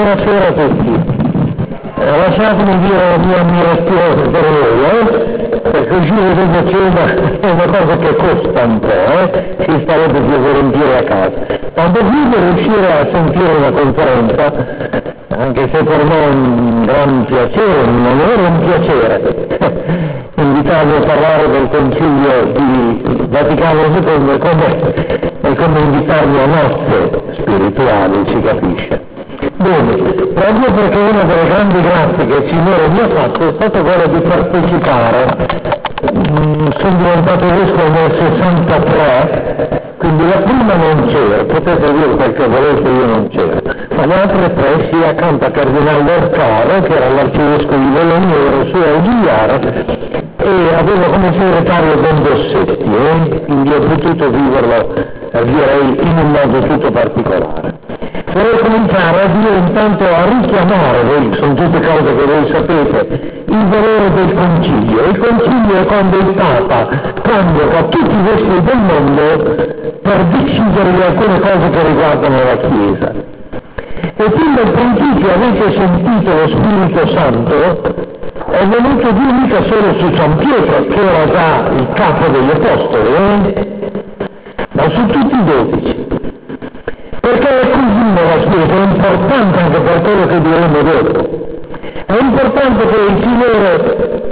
buonasera 0.00 0.46
a 0.46 0.52
tutti. 0.52 1.18
Eh, 1.98 2.16
lasciatemi 2.16 2.78
dire 2.78 3.10
la 3.10 3.16
mia 3.18 3.40
ammirazione 3.40 4.30
per 4.30 4.44
voi, 4.48 4.84
eh? 4.88 5.60
perché 5.60 5.94
uscire 5.94 6.34
dopo 6.34 6.70
cena 6.70 7.38
è 7.40 7.50
una 7.50 7.66
cosa 7.66 7.96
che 7.98 8.16
costa 8.16 8.64
un 8.64 8.78
po', 8.78 8.88
eh? 8.88 9.56
ci 9.58 9.80
starebbe 9.82 10.20
più 10.20 10.38
volentieri 10.38 10.96
a 10.96 11.02
casa. 11.02 11.46
Ma 11.76 11.88
desidero 11.88 12.52
riuscire 12.54 12.92
a 12.92 13.08
sentire 13.12 13.52
una 13.52 13.70
conferenza, 13.72 14.52
anche 15.36 15.68
se 15.70 15.84
per 15.84 16.04
me 16.04 16.24
è 16.24 16.28
un 16.28 16.84
gran 16.86 17.24
piacere, 17.26 17.82
un 17.82 18.06
onore, 18.06 18.46
un 18.46 18.60
piacere. 18.64 19.48
Invitarvi 20.40 20.94
a 20.94 21.00
parlare 21.00 21.50
del 21.50 21.68
Concilio 21.68 22.44
di 22.54 23.26
Vaticano 23.28 23.82
II 23.82 24.38
come, 24.38 25.54
come 25.54 25.78
invitarmi 25.80 26.38
a 26.38 26.46
nozze 26.46 27.22
spirituali, 27.34 28.24
si 28.26 28.40
capisce. 28.40 28.99
Bene, 29.60 29.94
proprio 29.94 30.72
perché 30.72 30.96
una 30.96 31.22
delle 31.24 31.46
grandi 31.46 31.82
grazie 31.82 32.26
che 32.26 32.34
il 32.34 32.48
Signore 32.48 32.88
mi 32.88 33.00
ha 33.00 33.08
fatto 33.08 33.46
è 33.46 33.52
stata 33.56 33.82
quella 33.82 34.06
di 34.06 34.20
partecipare. 34.20 35.36
Mm, 36.16 36.68
sono 36.78 36.96
diventato 36.96 37.44
vescovo 37.44 37.88
nel 37.90 38.38
63, 38.40 39.94
quindi 39.98 40.28
la 40.30 40.38
prima 40.38 40.74
non 40.76 41.06
c'era, 41.08 41.44
potete 41.44 41.92
dire 41.92 42.08
quel 42.16 42.32
che 42.32 42.46
volete, 42.46 42.88
io 42.88 43.04
non 43.04 43.28
c'ero, 43.28 43.60
ma 43.96 44.06
le 44.06 44.14
altre 44.14 44.54
tre 44.54 44.88
sia 44.90 45.08
accanto 45.08 45.44
a 45.44 45.50
Cardinale 45.50 46.10
Orcaro, 46.10 46.80
che 46.80 46.96
era 46.96 47.08
l'arcivescovo 47.10 47.76
di 47.76 47.90
Bologna, 47.92 48.34
ero 48.34 48.66
suo 48.68 48.82
ausiliare, 48.82 49.84
e 50.38 50.74
avevo 50.74 51.10
come 51.10 51.32
segretario 51.38 51.96
Don 51.96 52.22
Dossetti, 52.22 52.94
eh? 52.94 53.42
quindi 53.44 53.72
ho 53.74 53.80
potuto 53.80 54.30
viverlo, 54.30 54.94
eh, 55.32 55.44
direi, 55.44 55.98
in 56.00 56.16
un 56.16 56.30
modo 56.30 56.66
tutto 56.66 56.90
particolare 56.90 57.89
vorrei 58.32 58.58
cominciare 58.58 59.22
a 59.22 59.26
dire 59.26 59.56
intanto 59.56 60.04
a 60.04 60.24
richiamare, 60.24 61.02
voi, 61.04 61.34
sono 61.34 61.54
tutte 61.54 61.80
cose 61.80 62.16
che 62.16 62.24
voi 62.24 62.50
sapete, 62.52 63.42
il 63.46 63.66
valore 63.68 64.12
del 64.14 64.34
concilio. 64.34 65.04
Il 65.04 65.18
concilio 65.18 65.80
è 65.80 65.84
quando 65.86 66.16
il 66.16 66.34
Papa 66.34 66.88
convoca 67.22 67.82
tutti 67.84 68.14
i 68.14 68.22
vescovi 68.22 68.62
del 68.62 68.78
mondo 68.78 69.44
per 70.02 70.24
decidere 70.24 70.92
di 70.92 71.02
alcune 71.02 71.40
cose 71.40 71.70
che 71.70 71.86
riguardano 71.86 72.36
la 72.36 72.56
Chiesa. 72.56 73.12
E 74.16 74.30
fin 74.36 74.54
dal 74.54 74.70
principio 74.70 75.32
avete 75.32 75.72
sentito 75.72 76.30
lo 76.32 76.48
Spirito 76.48 77.08
Santo 77.14 78.18
è 78.50 78.66
venuto 78.66 79.14
giù 79.14 79.32
mica 79.32 79.62
solo 79.62 79.98
su 79.98 80.14
San 80.16 80.36
Pietro, 80.36 80.86
che 80.86 81.00
era 81.00 81.30
già 81.30 81.68
il 81.70 81.88
capo 81.94 82.26
degli 82.28 82.50
Apostoli, 82.50 83.14
eh? 83.14 83.92
ma 84.72 84.82
su 84.90 85.06
tutti 85.06 85.34
i 85.34 85.44
dodici. 85.44 85.99
Chiesa, 88.50 88.72
è 88.72 88.82
importante 88.82 89.58
anche 89.60 89.80
per 89.80 90.00
quello 90.02 90.26
che 90.26 90.40
diremo 90.40 90.82
dopo. 90.82 91.48
È 92.06 92.18
importante 92.20 92.86
che 92.86 92.96
il 92.96 93.22
Signore 93.22 94.30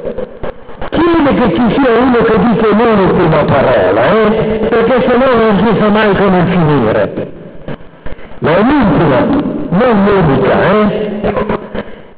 chiede 0.90 1.34
che 1.34 1.54
ci 1.54 1.74
sia 1.74 1.98
uno 2.00 2.16
che 2.24 2.38
dice 2.38 2.66
l'ultima 2.72 3.44
parola, 3.44 4.10
eh? 4.10 4.66
perché 4.68 5.06
se 5.08 5.16
no 5.16 5.26
non 5.34 5.58
si 5.64 5.78
sa 5.78 5.88
mai 5.88 6.16
come 6.16 6.44
finire. 6.46 7.32
Ma 8.40 8.56
è 8.56 8.60
l'ultima, 8.60 9.18
non 9.70 10.04
l'unica, 10.04 10.64
eh? 10.64 11.46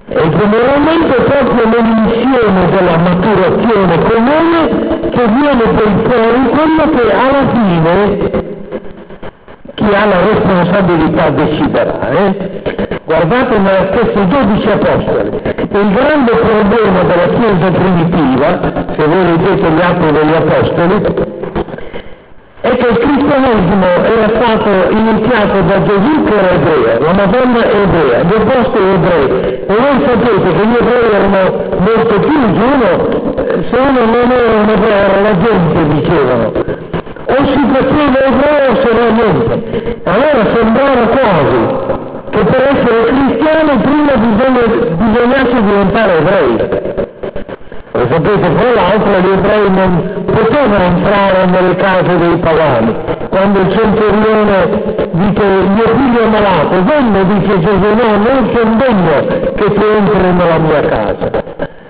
E 0.08 0.28
generalmente 0.28 1.14
proprio 1.22 1.68
nell'insieme 1.68 2.70
della 2.70 2.96
maturazione 2.96 3.98
comune 4.08 5.08
che 5.10 5.26
viene 5.26 5.62
poi 5.76 5.92
fuori 6.04 6.48
quello 6.48 6.90
che 6.96 7.12
alla 7.12 7.46
fine 7.52 8.58
chi 9.80 9.94
ha 9.94 10.04
la 10.04 10.20
responsabilità 10.20 11.30
deciderà. 11.30 12.10
Eh? 12.10 12.98
Guardate 13.04 13.58
nella 13.58 13.86
stessa 13.92 14.20
12 14.20 14.70
apostoli. 14.70 15.41
Il 15.72 15.91
grande 15.92 16.32
problema 16.32 17.02
della 17.02 17.28
Chiesa 17.38 17.70
primitiva, 17.70 18.60
se 18.96 19.06
voi 19.06 19.24
leggete 19.24 19.70
gli 19.70 19.80
atti 19.80 20.12
degli 20.12 20.34
apostoli, 20.34 21.38
è 22.60 22.76
che 22.76 22.86
il 22.88 22.98
cristianesimo 22.98 23.86
era 23.86 24.28
stato 24.36 24.90
iniziato 24.90 25.60
da 25.62 25.82
Gesù 25.82 26.24
che 26.24 26.34
era 26.34 26.50
ebreo, 26.50 27.00
la 27.00 27.12
Madonna 27.12 27.64
ebrea, 27.64 28.22
gli 28.22 28.34
apostoli 28.34 28.88
ebrei. 28.94 29.64
E 29.66 29.74
voi 29.74 30.04
sapete 30.04 30.52
che 30.52 30.66
gli 30.66 30.76
ebrei 30.78 31.10
erano 31.10 31.64
molto 31.78 32.20
più 32.20 32.52
di 32.52 32.60
uno, 32.60 33.34
se 33.70 33.76
uno 33.76 34.04
non 34.04 34.30
era 34.30 34.60
un 34.60 34.69
ebreo 34.69 34.92
era 34.92 35.20
la 35.20 35.38
gente, 35.38 35.94
dicevano 35.94 36.89
o 37.30 37.46
si 37.46 37.62
faceva 37.72 38.18
ebreo 38.26 39.10
niente. 39.12 40.00
Allora 40.04 40.54
sembrava 40.54 41.06
quasi 41.06 41.88
che 42.30 42.44
per 42.44 42.62
essere 42.74 43.04
cristiani 43.06 43.78
prima 43.82 44.16
bisogna, 44.16 44.62
bisognasse 44.94 45.62
diventare 45.62 46.19
ebrei. 46.19 47.08
Lo 47.92 48.06
sapete, 48.08 48.54
tra 48.54 48.72
l'altro 48.72 49.19
gli 49.20 49.32
ebrei 49.32 49.70
non 49.70 50.24
potevano 50.24 50.84
entrare 50.84 51.46
nelle 51.46 51.76
case 51.76 52.19
dei 52.19 52.36
pagani. 52.38 52.94
Quando 53.28 53.60
il 53.60 53.72
centurione 53.72 55.08
dice 55.10 55.44
mio 55.44 55.86
figlio 55.96 56.20
è 56.20 56.26
malato, 56.26 56.84
venne, 56.84 57.26
dice 57.26 57.60
Gesù, 57.60 57.94
no, 57.94 58.16
non 58.16 58.50
sono 58.54 58.76
degno 58.76 59.52
che 59.54 59.72
tu 59.72 59.82
entri 59.82 60.32
nella 60.32 60.58
mia 60.58 60.80
casa. 60.80 61.30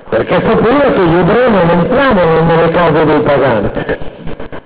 Perché 0.09 0.43
sapeva 0.45 0.93
che 0.93 1.01
gli 1.01 1.17
ebrei 1.17 1.51
non 1.51 1.71
entravano 1.71 2.43
nelle 2.43 2.71
case 2.71 3.05
dei 3.05 3.21
pagani. 3.21 3.71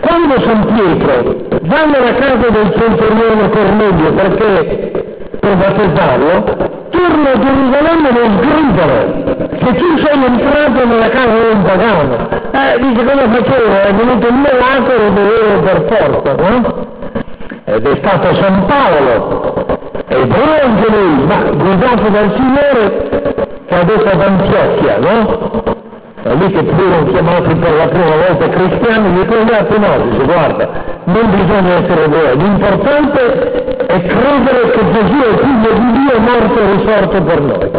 Quando 0.06 0.41
San 0.41 0.66
Pietro 0.75 1.59
va 1.62 1.84
nella 1.84 2.15
casa 2.15 2.48
del 2.50 2.75
centurione 2.76 3.50
Cornelio 3.50 4.12
perché 4.12 5.03
per 5.44 5.56
battezzarlo, 5.56 6.44
torna 6.91 7.31
a 7.31 7.38
Gerusalemme 7.38 8.09
e 8.09 8.28
gridano 8.41 9.25
che 9.59 9.75
tu 9.75 9.98
sei 9.98 10.25
entrato 10.25 10.87
nella 10.87 11.09
casa 11.09 11.53
un 11.53 11.62
pagano. 11.62 12.28
Eh, 12.50 12.78
dice 12.81 13.04
come 13.04 13.28
facevo, 13.28 13.81
è 13.82 13.93
venuto 13.94 14.26
il 14.26 14.34
malato 14.34 14.93
e 14.93 15.12
dovevo 15.12 15.60
per 15.60 15.84
forza, 15.88 16.34
no? 16.34 16.87
Ed 17.64 17.87
è 17.87 17.97
stato 17.97 18.34
San 18.34 18.64
Paolo, 18.66 19.66
ebreo 20.09 20.64
anche 20.64 20.88
lui, 20.91 21.26
ma 21.26 21.37
guidato 21.50 22.09
dal 22.09 22.32
Signore 22.37 23.43
che 23.66 23.75
ha 23.75 23.82
detto 23.84 24.09
ad 24.09 24.20
Antiochia, 24.20 24.98
no? 24.98 25.82
È 26.24 26.34
lì 26.36 26.50
che 26.50 26.64
furono 26.64 27.04
chiamati 27.12 27.54
per 27.54 27.74
la 27.74 27.86
prima 27.88 28.16
volta 28.16 28.48
cristiani, 28.48 29.10
gli 29.10 29.26
gli 29.26 29.78
no, 29.78 30.06
dice 30.08 30.24
guarda, 30.24 30.68
non 31.04 31.30
bisogna 31.30 31.74
essere 31.74 32.04
ebrei, 32.04 32.36
l'importante 32.38 33.76
è 33.86 34.02
credere 34.06 34.70
che 34.70 34.90
Gesù 34.90 35.18
è 35.20 35.36
figlio 35.36 35.72
di 35.74 35.92
Dio 35.92 36.20
morto 36.20 36.60
e 36.60 36.76
risorto 36.76 37.22
per 37.22 37.40
noi. 37.42 37.70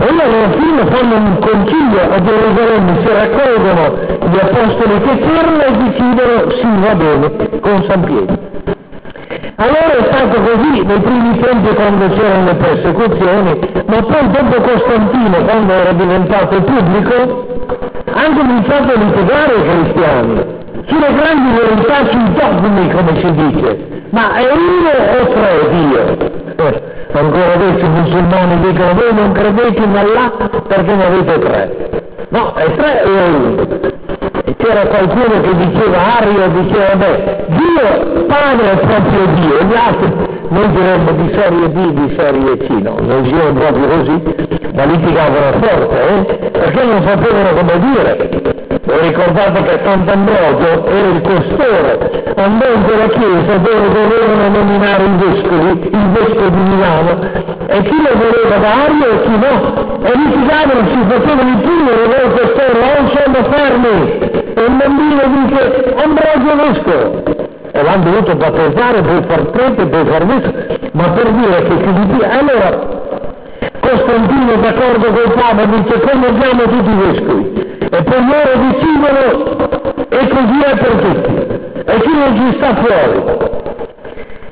E 0.00 0.06
allora 0.08 0.24
alla 0.24 0.50
fine 0.50 0.86
fanno 0.86 1.14
un 1.14 1.38
concilio 1.38 2.00
a 2.10 2.22
Gerusalemme, 2.22 3.00
si 3.04 3.12
raccolgono 3.12 3.98
gli 4.30 4.38
apostoli 4.40 5.00
che 5.00 5.18
c'erano 5.18 5.62
e 5.62 5.72
decidono 5.76 6.50
sì 6.50 6.68
va 6.80 6.94
bene 6.96 7.60
con 7.60 7.84
San 7.88 8.00
Pietro. 8.02 8.77
Allora 9.60 9.90
è 9.90 10.08
stato 10.12 10.40
così 10.40 10.84
nei 10.84 11.00
primi 11.00 11.36
tempi 11.40 11.74
quando 11.74 12.08
c'erano 12.10 12.44
le 12.44 12.54
persecuzioni, 12.54 13.58
ma 13.86 14.02
poi 14.02 14.30
dopo 14.30 14.60
Costantino, 14.60 15.42
quando 15.42 15.72
era 15.72 15.92
diventato 15.92 16.62
pubblico, 16.62 17.46
hanno 18.12 18.36
cominciato 18.36 18.92
a 18.92 18.98
litigare 18.98 19.54
i 19.56 19.62
cristiani 19.62 20.44
sulle 20.86 21.12
grandi 21.12 21.58
verità, 21.58 22.06
sui 22.08 22.32
dogmi, 22.34 22.90
come 22.92 23.20
si 23.20 23.32
dice. 23.32 24.02
Ma 24.10 24.34
è 24.34 24.46
uno 24.48 25.22
o 25.22 25.32
tre 25.32 25.68
Dio? 25.70 26.36
Eh, 26.54 26.82
ancora 27.18 27.52
adesso 27.54 27.84
i 27.84 27.88
musulmani 27.88 28.60
dicono 28.60 28.94
voi 28.94 29.12
non 29.12 29.32
credete 29.32 29.82
in 29.82 29.96
Allah 29.96 30.30
perché 30.68 30.94
ne 30.94 31.04
avete 31.04 31.38
tre. 31.40 31.90
No, 32.28 32.54
è 32.54 32.74
tre 32.76 33.02
o 33.04 33.10
uno 33.10 33.96
c'era 34.56 34.86
qualcuno 34.86 35.40
che 35.40 35.56
diceva 35.56 36.16
Ario, 36.18 36.48
diceva 36.62 36.94
beh, 36.96 37.44
Dio 37.48 38.24
Padre 38.26 38.70
è 38.70 38.76
proprio 38.76 39.26
Dio, 39.34 39.62
gli 39.64 39.74
altri 39.74 40.36
noi 40.50 40.70
diremmo 40.70 41.12
di 41.12 41.34
serie 41.34 41.68
B, 41.68 41.90
di 41.92 42.14
serie 42.16 42.56
C, 42.56 42.68
no, 42.82 42.96
non 43.00 43.22
dicevano 43.22 43.52
proprio 43.52 43.86
così, 43.88 44.22
ma 44.74 44.84
litigavano 44.84 45.58
forte, 45.60 46.08
eh? 46.08 46.50
perché 46.50 46.84
non 46.84 47.02
sapevano 47.06 47.48
come 47.54 47.78
dire. 47.80 48.66
Voi 48.88 49.00
ricordate 49.02 49.62
che 49.64 49.80
Sant'Ambrogio 49.84 50.86
era 50.86 51.08
il 51.08 51.20
questore, 51.20 52.32
andò 52.36 52.72
in 52.72 52.84
quella 52.84 53.08
chiesa 53.08 53.56
dove 53.58 53.92
dovevano 53.92 54.48
nominare 54.48 55.04
i 55.04 55.16
vescovi, 55.18 55.90
il 55.92 56.08
vescovo 56.12 56.48
di 56.48 56.60
Milano, 56.70 57.20
e 57.66 57.82
chi 57.82 57.96
lo 58.00 58.16
voleva 58.16 58.56
da 58.56 58.72
Ario 58.84 59.10
e 59.10 59.22
chi 59.24 59.36
no, 59.36 60.00
e 60.00 60.12
litigavano, 60.16 60.88
si 60.88 61.04
facevano 61.06 61.50
i 61.50 61.56
pugni, 61.60 61.90
e 61.90 62.06
loro 62.06 62.32
questore, 62.32 62.78
non 62.80 63.10
sono 63.12 63.44
fermi, 63.52 64.18
e 64.56 64.62
il 64.64 64.72
bambino 64.72 65.22
dice 65.36 65.94
Ambrogio 65.94 66.56
vescovo. 66.56 67.46
E 67.70 67.82
l'hanno 67.82 68.04
dovuto 68.04 68.34
battezzare 68.36 69.02
poi 69.02 69.22
far 69.28 69.42
prete 69.50 69.86
poi 69.86 70.06
far 70.06 70.24
messo 70.24 70.52
ma 70.92 71.10
per 71.10 71.30
dire 71.30 71.62
che 71.64 71.76
Filippi 71.76 72.24
allora 72.24 72.96
Costantino 73.80 74.56
d'accordo 74.56 75.12
col 75.12 75.32
Papa 75.34 75.64
dice 75.66 76.00
convochiamo 76.00 76.62
tutti 76.62 76.90
i 76.90 76.94
vescovi 76.94 77.76
e 77.90 78.02
poi 78.02 78.26
loro 78.26 78.52
decidono 78.68 79.26
e 80.08 80.28
così 80.28 80.60
è 80.64 80.76
per 80.76 80.92
tutti 81.02 81.56
e 81.84 82.00
chi 82.00 82.12
non 82.14 82.36
ci 82.36 82.56
sta 82.56 82.74
fuori 82.74 83.56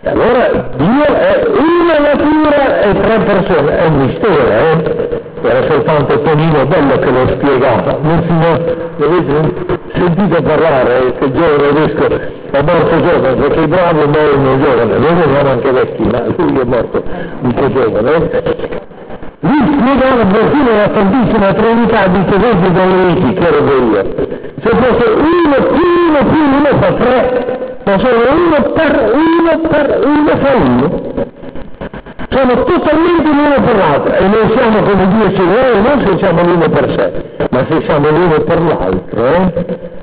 e 0.07 0.09
allora 0.09 0.49
Dio 0.77 1.05
è 1.05 1.45
una 1.49 1.99
natura 1.99 2.81
e 2.81 2.95
tre 2.95 3.19
persone, 3.25 3.77
è 3.77 3.87
un 3.87 3.97
mistero, 3.97 4.47
eh? 4.47 5.21
Era 5.43 5.67
soltanto 5.67 6.21
Tonino 6.21 6.65
Bello 6.67 6.99
che 7.01 7.11
lo 7.11 7.27
spiegava. 7.27 7.99
Non 8.01 8.23
si 8.23 9.03
avete 9.03 9.79
sentito 9.95 10.43
parlare 10.43 11.13
che 11.19 11.25
il 11.25 11.33
giovane 11.33 11.73
vescovo 11.73 12.21
è 12.53 12.63
morto 12.63 13.03
giovane, 13.03 13.35
perché 13.35 13.61
i 13.61 13.67
bravi 13.67 14.07
muoiono 14.07 14.59
giovane, 14.63 14.99
noi 14.99 15.23
siamo 15.33 15.51
anche 15.51 15.71
vecchi, 15.73 16.03
ma 16.05 16.23
lui 16.37 16.61
è 16.61 16.65
morto 16.65 17.03
molto 17.41 17.73
giovane. 17.73 18.95
Spiegava 19.47 20.25
perfino 20.25 20.71
la 20.71 20.91
Santissima 20.93 21.53
Trinità 21.55 22.07
di 22.09 22.25
Tedeschi 22.25 22.73
Doloriti, 22.73 23.33
che 23.35 23.47
ero 23.47 23.59
io. 23.65 24.15
Se 24.63 24.71
fosse 24.71 25.11
uno, 25.11 25.57
uno 25.71 26.31
più 26.31 26.43
uno 26.43 26.81
fa 26.81 26.93
tre, 26.95 27.79
ma 27.85 27.99
sono 27.99 28.19
uno 28.35 28.73
per 28.73 29.13
uno 29.15 29.69
per 29.69 30.01
uno 30.05 30.37
fa 30.37 30.55
uno 30.57 31.25
sono 32.37 32.65
totalmente 32.65 33.29
l'uno 33.31 33.61
per 33.65 33.77
l'altro 33.77 34.13
e 34.13 34.27
noi 34.27 34.51
siamo 34.55 34.83
come 34.83 35.09
Dio 35.09 35.33
ci 35.33 35.43
vuole 35.43 35.81
non 35.81 36.07
se 36.07 36.19
siamo 36.19 36.43
l'uno 36.43 36.69
per 36.69 36.91
sé, 36.91 37.47
ma 37.51 37.65
se 37.69 37.83
siamo 37.85 38.11
l'uno 38.11 38.41
per 38.41 38.61
l'altro. 38.61 39.27
Eh? 39.27 39.95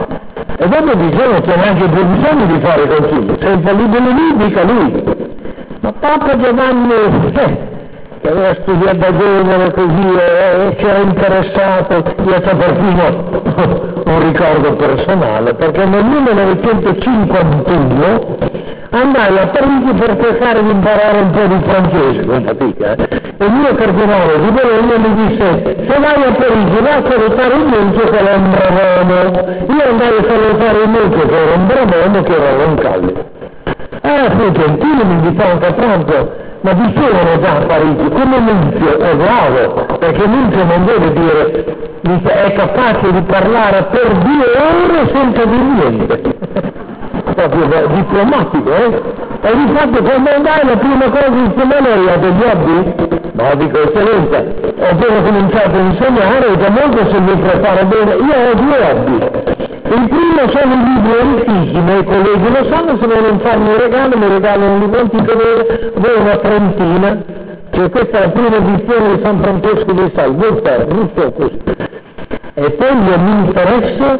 E 0.58 0.68
dopo 0.68 0.94
dicevano 0.94 1.40
che 1.40 1.56
neanche 1.56 1.88
bisogno 1.88 2.46
di 2.46 2.60
fare 2.60 2.86
consiglio, 2.86 3.36
se 3.38 3.46
è 3.46 3.52
infallibile 3.52 4.10
lui, 4.10 4.36
dica 4.36 4.62
lui. 4.62 5.02
Ma 5.80 5.92
Papa 5.92 6.36
Giovanni, 6.36 6.92
eh, 6.92 7.75
aveva 8.28 8.54
studiato 8.60 8.96
da 8.96 9.16
giovane 9.16 9.72
così 9.72 10.16
e 10.16 10.20
eh, 10.20 10.76
ci 10.78 10.84
era 10.84 10.98
interessato, 10.98 12.02
io 12.24 12.34
ho 12.34 12.56
perfino 12.56 13.24
un 14.04 14.20
ricordo 14.20 14.74
personale, 14.74 15.54
perché 15.54 15.84
nel 15.84 16.04
1951 16.04 18.38
andai 18.90 19.38
a 19.38 19.46
Parigi 19.48 19.92
per 19.94 20.16
cercare 20.20 20.62
di 20.62 20.70
imparare 20.70 21.18
un 21.20 21.30
po' 21.30 21.46
di 21.46 21.58
francese, 21.66 22.22
non 22.24 22.44
fatica, 22.44 22.94
eh? 22.94 23.08
E 23.38 23.44
il 23.44 23.52
mio 23.52 23.74
cardinale 23.74 24.40
di 24.40 24.50
Bologna 24.50 24.96
mi 24.96 25.14
disse, 25.26 25.76
se 25.86 26.00
vai 26.00 26.22
a 26.22 26.32
Parigi 26.32 26.78
vai 26.80 26.92
a 26.92 27.02
salutare 27.06 27.54
il 27.54 27.66
monte 27.66 28.10
che 28.10 28.18
era 28.18 28.34
un 28.36 28.50
bravomo. 28.50 29.44
Io 29.74 29.84
andai 29.90 30.08
a 30.08 30.24
salutare 30.26 30.82
il 30.82 30.88
monte 30.88 31.26
che 31.26 31.36
era 31.36 31.54
un 31.54 31.66
bravomo 31.66 32.22
che 32.22 32.34
era 32.34 32.52
un 32.52 32.58
Roncalli. 32.64 33.12
Eh, 34.00 34.30
fu 34.36 34.52
gentile, 34.52 35.04
mi 35.04 35.12
invitò 35.12 35.44
anche 35.44 35.66
a 35.66 35.72
pranzo, 35.72 36.32
ma 36.60 36.72
dicevano 36.72 37.40
già 37.40 37.50
a 37.56 37.64
Parigi, 37.66 38.08
come 38.08 38.38
Nunzio 38.38 38.98
è 38.98 39.14
bravo, 39.14 39.86
perché 39.98 40.26
Nunzio 40.26 40.64
non 40.64 40.84
deve 40.84 41.12
dire, 41.12 41.64
è 42.22 42.52
capace 42.52 43.12
di 43.12 43.20
parlare 43.22 43.84
per 43.90 44.12
due 44.16 44.44
ore 44.56 45.10
senza 45.12 45.44
dire 45.44 45.90
niente 45.90 46.34
proprio 47.34 47.86
diplomatico, 47.88 48.74
eh? 48.74 49.24
E 49.42 49.52
infatti 49.52 50.02
quando 50.02 50.30
andai 50.30 50.66
la 50.66 50.76
prima 50.76 51.04
cosa 51.04 51.26
in 51.26 51.52
settimana 51.54 51.86
è 51.86 51.92
arrivato 51.92 52.26
gli 52.26 52.42
hobby? 52.42 52.94
No, 53.32 53.54
dico 53.54 53.82
eccellenza, 53.82 54.38
ho 54.38 54.88
appena 54.90 55.22
cominciato 55.22 55.76
a 55.76 55.80
insegnare 55.80 56.46
e 56.46 56.56
da 56.56 56.70
molto 56.70 57.10
se 57.10 57.20
mi 57.20 57.36
prepara 57.36 57.84
bene, 57.84 58.14
io 58.14 58.50
ho 58.50 58.54
due 58.54 58.90
hobby. 58.90 59.75
Il 59.88 60.08
primo 60.08 60.50
sono 60.50 60.74
i 60.74 60.84
libri 60.84 61.20
antichi, 61.20 61.78
i 61.78 62.04
colleghi 62.04 62.50
lo 62.50 62.64
sanno, 62.70 62.98
se 62.98 63.06
non 63.06 63.38
farmi 63.40 63.68
un 63.68 63.78
regalo, 63.78 64.16
mi 64.16 64.28
regalano 64.28 64.72
un 64.72 64.80
libro 64.80 65.00
antico 65.00 65.32
dove 65.94 66.14
una 66.18 66.36
trentina, 66.38 67.22
cioè 67.70 67.90
questa 67.90 68.18
è 68.18 68.20
la 68.20 68.28
prima 68.30 68.56
edizione 68.56 69.14
di 69.14 69.22
San 69.22 69.40
Francesco 69.40 69.92
di 69.92 70.12
Sal, 70.14 70.34
Voltaire, 70.34 70.86
Rousseau 70.88 71.32
così. 71.32 71.60
E 72.54 72.70
poi 72.70 72.88
io 72.88 73.18
mi 73.18 73.46
interesso 73.46 74.18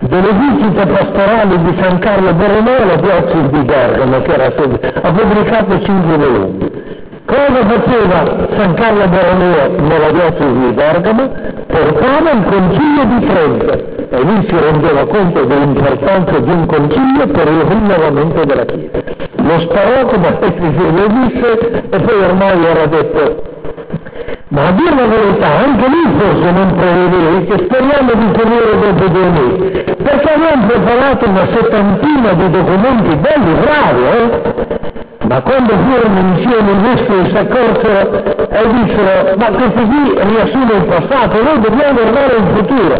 delle 0.00 0.32
visite 0.32 0.86
pastorali 0.86 1.62
di 1.62 1.76
San 1.80 1.98
Carlo 1.98 2.32
Borromeo 2.34 2.82
alla 2.82 2.98
piazza 2.98 3.34
di 3.34 3.58
Bergamo, 3.60 4.22
che 4.22 4.32
era, 4.32 4.46
ha 4.46 5.12
pubblicato 5.12 5.80
cinque 5.84 6.16
volumi. 6.16 6.85
Cosa 7.26 7.66
faceva 7.66 8.46
San 8.56 8.74
Carlo 8.74 9.08
Borromeo 9.08 9.80
nella 9.80 10.10
diocesi 10.12 10.58
di 10.60 10.72
Bergamo? 10.72 11.28
Portava 11.66 12.30
il 12.30 12.44
concilio 12.44 13.04
di 13.04 13.26
Trento 13.26 13.72
e 14.10 14.22
lui 14.22 14.46
si 14.48 14.56
rendeva 14.56 15.06
conto 15.06 15.44
dell'importanza 15.44 16.38
di 16.38 16.50
un 16.50 16.66
concilio 16.66 17.26
per 17.26 17.48
il 17.48 17.62
rinnovamento 17.62 18.44
della 18.44 18.64
Chiesa. 18.64 19.02
Lo 19.42 19.60
sparò 19.60 20.06
come 20.06 20.38
lo 20.38 21.06
disse 21.08 21.82
e 21.90 22.00
poi 22.00 22.22
ormai 22.22 22.64
era 22.64 22.86
detto 22.86 23.54
ma 24.48 24.68
a 24.68 24.70
dire 24.70 24.94
la 24.94 25.06
verità, 25.06 25.46
anche 25.46 25.88
lui 25.88 26.18
forse 26.18 26.50
non 26.52 26.74
prevedeva, 26.76 27.40
che 27.40 27.64
speriamo 27.64 28.12
di 28.14 28.38
finire 28.38 28.78
dopo 28.78 29.08
due 29.08 29.28
mesi, 29.28 29.94
perché 30.02 30.32
abbiamo 30.32 30.66
preparato 30.66 31.28
una 31.28 31.46
settantina 31.52 32.32
di 32.32 32.50
documenti 32.50 33.16
belli, 33.16 33.54
bravi, 33.60 34.02
eh? 34.04 34.85
Ma 35.36 35.42
quando 35.42 35.70
furono 35.70 36.18
insieme 36.18 36.70
i 36.70 36.94
vescovi 36.94 37.28
si 37.28 37.36
accorsero 37.36 38.24
e 38.48 38.68
dissero, 38.72 39.36
ma 39.36 39.50
questo 39.50 39.82
qui 39.82 40.14
riassume 40.18 40.74
il 40.76 40.84
passato, 40.84 41.42
noi 41.42 41.60
dobbiamo 41.60 42.00
guardare 42.00 42.36
il 42.36 42.46
futuro. 42.56 42.94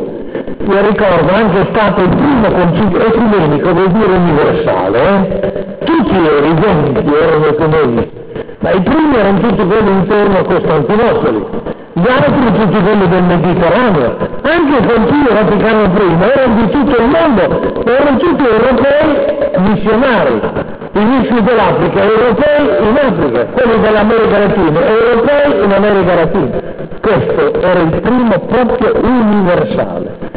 Io 0.68 0.86
ricordo 0.86 1.32
anche 1.32 1.66
stato 1.70 2.02
il 2.02 2.08
primo 2.10 2.50
concilio 2.50 3.06
ecumenico, 3.06 3.72
vuol 3.72 3.90
dire 3.90 4.12
universale, 4.12 5.00
eh? 5.00 5.76
tutti 5.86 6.14
i 6.14 6.28
religiosi 6.28 7.14
erano 7.16 7.46
ecumenici 7.46 8.25
ma 8.60 8.70
i 8.70 8.80
primi 8.80 9.16
erano 9.16 9.38
tutti 9.40 9.66
quelli 9.66 9.90
intorno 9.90 10.38
a 10.38 10.44
Costantinopoli, 10.44 11.46
gli 11.92 12.06
altri 12.08 12.52
tutti 12.52 12.82
quelli 12.82 13.08
del 13.08 13.22
Mediterraneo, 13.22 14.16
anche 14.42 14.76
i 14.76 14.86
concili 14.86 15.28
Vaticano 15.32 15.90
prima 15.90 16.32
erano 16.32 16.54
di 16.54 16.70
tutto 16.70 16.96
il 17.00 17.08
mondo, 17.08 17.84
erano 17.84 18.16
tutti 18.18 18.44
europei 18.44 19.36
missionari, 19.58 20.40
i 20.92 21.04
missi 21.04 21.42
dell'Africa 21.42 22.02
europei 22.02 22.88
in 22.88 22.96
Africa, 22.96 23.44
quelli 23.46 23.80
dell'America 23.80 24.38
Latina 24.38 24.80
europei 24.86 25.64
in 25.64 25.72
America 25.72 26.14
Latina. 26.14 26.60
Questo 27.00 27.60
era 27.60 27.80
il 27.80 28.00
primo 28.00 28.38
proprio 28.46 28.96
universale 29.02 30.35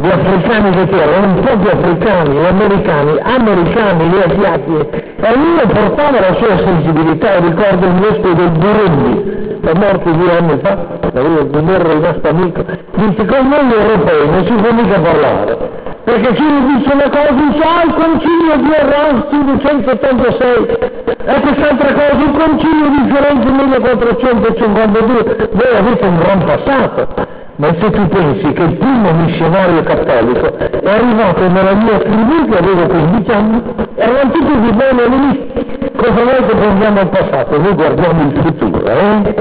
gli 0.00 0.08
africani 0.08 0.70
che 0.70 0.86
c'erano, 0.88 1.40
di 1.56 1.68
africani, 1.68 2.34
gli 2.34 2.46
americani, 2.46 3.18
americani, 3.22 4.04
gli 4.08 4.18
asiatici, 4.18 4.88
e 5.20 5.32
ognuno 5.32 5.60
portava 5.66 6.20
la 6.20 6.34
sua 6.36 6.56
sensibilità, 6.56 7.38
ricordo 7.38 7.86
il 7.86 7.92
vescovo 7.92 8.32
del 8.32 8.50
Burundi, 8.50 9.58
è 9.60 9.72
morto 9.74 10.10
due 10.10 10.36
anni 10.36 10.58
fa, 10.62 10.76
non 11.12 11.68
era 11.68 11.92
rimasto 11.92 12.28
amico, 12.28 12.64
dice 12.94 13.24
con 13.26 13.48
noi 13.48 13.72
europei 13.72 14.30
non 14.30 14.44
si 14.46 14.52
può 14.52 14.72
mica 14.72 15.00
parlare, 15.00 15.58
perché 16.04 16.30
mi 16.40 16.78
dice 16.78 16.92
una 16.94 17.10
cosa 17.10 17.32
dice 17.32 17.62
ah 17.62 17.82
il 17.84 17.94
concilio 17.94 18.56
di 18.56 18.72
Errasti 18.72 19.44
276 19.44 20.78
e 21.24 21.40
quest'altra 21.40 21.92
cosa 21.92 22.24
il 22.24 22.32
concilio 22.38 22.88
di 22.88 23.12
Firenze 23.12 23.50
1452 23.50 25.48
voi 25.52 25.76
avete 25.76 26.06
un 26.06 26.16
gran 26.16 26.44
passato 26.44 27.38
ma 27.60 27.74
se 27.78 27.90
tu 27.90 28.08
pensi 28.08 28.52
che 28.54 28.62
il 28.62 28.76
primo 28.78 29.12
missionario 29.12 29.82
cattolico 29.82 30.56
è 30.56 30.90
arrivato 30.90 31.46
nella 31.46 31.74
mia 31.74 31.98
tribù 31.98 32.54
avevo 32.54 32.86
15 32.86 33.30
anni, 33.30 33.62
erano 33.96 34.30
tutti 34.30 34.60
di 34.60 34.72
buoni 34.72 35.00
all'inizio. 35.02 35.90
Cosa 35.94 36.24
noi 36.24 36.46
che 36.46 36.56
prendiamo 36.56 37.00
il 37.02 37.08
passato? 37.08 37.60
Noi 37.60 37.74
guardiamo 37.74 38.22
il 38.22 38.40
futuro, 38.40 38.86
eh? 38.86 39.34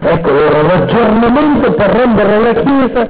Ecco, 0.00 0.30
era 0.30 0.58
un 0.60 0.70
aggiornamento 0.70 1.72
per 1.72 1.90
rendere 1.90 2.38
la 2.38 2.52
Chiesa 2.60 3.08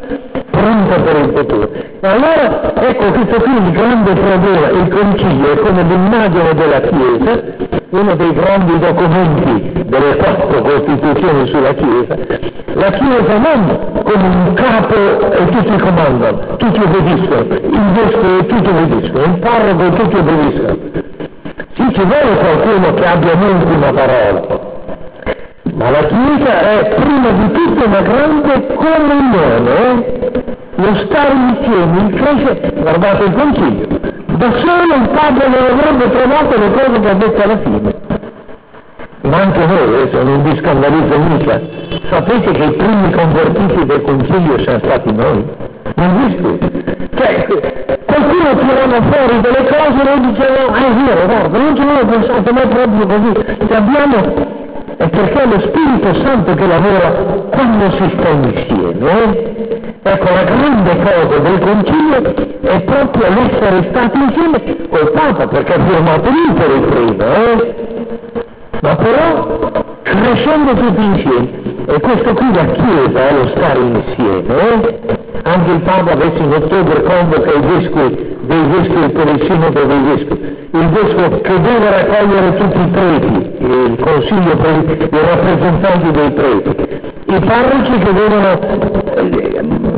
pronta 0.59 0.95
per 1.01 1.17
il 1.17 1.33
futuro. 1.35 1.71
Allora, 2.01 2.75
ecco, 2.75 3.05
questo 3.13 3.41
qui 3.43 3.53
il 3.53 3.71
grande 3.73 4.13
problema, 4.13 4.69
il 4.69 4.89
concilio 4.89 5.53
è 5.53 5.59
come 5.59 5.83
l'immagine 5.83 6.55
della 6.55 6.81
Chiesa, 6.81 7.43
uno 7.91 8.15
dei 8.15 8.33
grandi 8.35 8.79
documenti 8.79 9.73
delle 9.87 10.17
quattro 10.17 10.63
Costituzioni 10.63 11.47
sulla 11.49 11.75
Chiesa, 11.75 12.17
la 12.75 12.91
Chiesa 12.91 13.39
non 13.39 13.79
come 14.03 14.27
un 14.27 14.55
capo 14.55 14.95
e 14.95 15.45
tutti 15.47 15.79
comandano, 15.79 16.57
tutti 16.57 16.81
obbediscono, 16.81 17.41
il 17.41 17.91
vescovo 17.95 18.47
tutti 18.47 18.69
obbediscono, 18.69 19.25
il 19.25 19.39
parroco 19.39 19.91
tutti 19.91 20.17
obbediscono. 20.17 20.77
Sì, 21.75 21.93
ci 21.95 22.03
vuole 22.03 22.37
qualcuno 22.39 22.95
che 22.95 23.07
abbia 23.07 23.35
l'ultima 23.35 23.93
parola, 23.93 24.68
ma 25.79 25.91
la 25.91 26.07
Chiesa 26.07 26.59
è 26.59 26.95
prima 26.97 27.31
di 27.31 27.53
tutto 27.53 27.87
una 27.87 28.01
grande 28.01 28.67
comunione, 28.75 29.71
eh? 29.79 30.45
lo 30.75 30.97
stare 31.07 31.33
insieme, 31.35 32.09
il 32.09 32.15
crescere, 32.21 32.73
guardate 32.75 33.25
il 33.25 33.33
concilio, 33.33 33.87
da 34.27 34.51
solo 34.59 34.95
il 34.97 35.09
padre 35.15 35.49
non 35.49 35.79
avrebbe 35.79 36.11
trovato 36.11 36.59
le 36.59 36.71
cose 36.73 37.01
che 37.01 37.09
ha 37.09 37.15
detto 37.15 37.43
alla 37.43 37.59
fine. 37.59 37.95
ma 39.21 39.37
anche 39.37 39.67
noi, 39.67 39.83
adesso 39.83 40.23
non 40.25 40.43
vi 40.43 40.57
scandalizzo 40.59 41.19
mica, 41.19 41.61
sapete 42.11 42.51
che 42.51 42.65
i 42.65 42.73
primi 42.73 43.13
convertiti 43.13 43.87
del 43.87 44.03
Consiglio 44.03 44.59
siamo 44.59 44.79
stati 44.83 45.13
noi? 45.15 45.45
Non 45.95 46.27
visto? 46.27 46.59
Cioè, 47.15 47.47
qualcuno 48.05 48.57
tirava 48.67 49.03
fuori 49.13 49.41
delle 49.41 49.65
cose 49.69 50.01
e 50.01 50.05
noi 50.05 50.21
dicevamo, 50.33 50.75
ah 50.75 50.87
è 50.87 51.05
vero, 51.05 51.27
guarda, 51.27 51.59
non 51.59 51.77
ci 51.77 51.83
avevo 51.83 52.07
pensato 52.07 52.53
mai 52.53 52.67
proprio 52.67 53.07
così, 53.07 53.67
che 53.67 53.75
abbiamo 53.75 54.67
è 54.99 55.09
perché 55.09 55.43
è 55.43 55.47
lo 55.47 55.61
Spirito 55.61 56.13
Santo 56.25 56.55
che 56.55 56.67
lavora 56.67 57.11
quando 57.51 57.91
si 57.93 58.17
sta 58.17 58.29
insieme. 58.31 59.57
Ecco, 60.03 60.25
la 60.25 60.43
grande 60.43 60.97
cosa 60.97 61.39
del 61.39 61.59
concilio 61.61 62.35
è 62.63 62.81
proprio 62.81 63.29
l'essere 63.29 63.89
stati 63.91 64.19
insieme 64.19 64.89
col 64.89 65.11
Papa, 65.13 65.47
perché 65.47 65.75
ha 65.75 65.85
firmato 65.85 66.31
l'Inter 66.31 66.81
prima, 66.81 67.35
eh? 67.35 67.75
ma 68.81 68.97
però 68.97 69.71
crescendo 70.03 70.75
tutti 70.75 71.03
insieme. 71.05 71.49
E 71.87 72.01
questo 72.01 72.35
qui 72.35 72.55
la 72.55 72.65
Chiesa 72.65 73.29
è 73.29 73.33
lo 73.35 73.49
stare 73.55 73.79
insieme. 73.79 74.45
Eh? 74.49 74.99
Anche 75.43 75.71
il 75.71 75.81
Papa 75.81 76.11
adesso 76.11 76.43
in 76.43 76.53
ottobre 76.53 77.03
convoca 77.03 77.53
i 77.53 77.61
vescovi 77.61 78.38
dei 78.49 78.63
vescovi 78.63 79.09
per 79.11 79.29
il 79.29 79.43
sinodo. 79.47 79.81
Il 80.71 80.89
vescovo 80.89 81.41
che 81.41 81.61
deve 81.61 81.91
raccogliere 81.91 82.57
tutti 82.57 82.81
i 82.81 82.87
preti, 82.89 83.57
il 83.59 83.97
consiglio 84.01 84.57
per 84.57 85.09
i 85.11 85.19
rappresentanti 85.27 86.11
dei 86.11 86.31
preti, 86.33 86.87
i 87.27 87.41
parroci 87.41 87.99
che 87.99 88.13
devono 88.13 88.59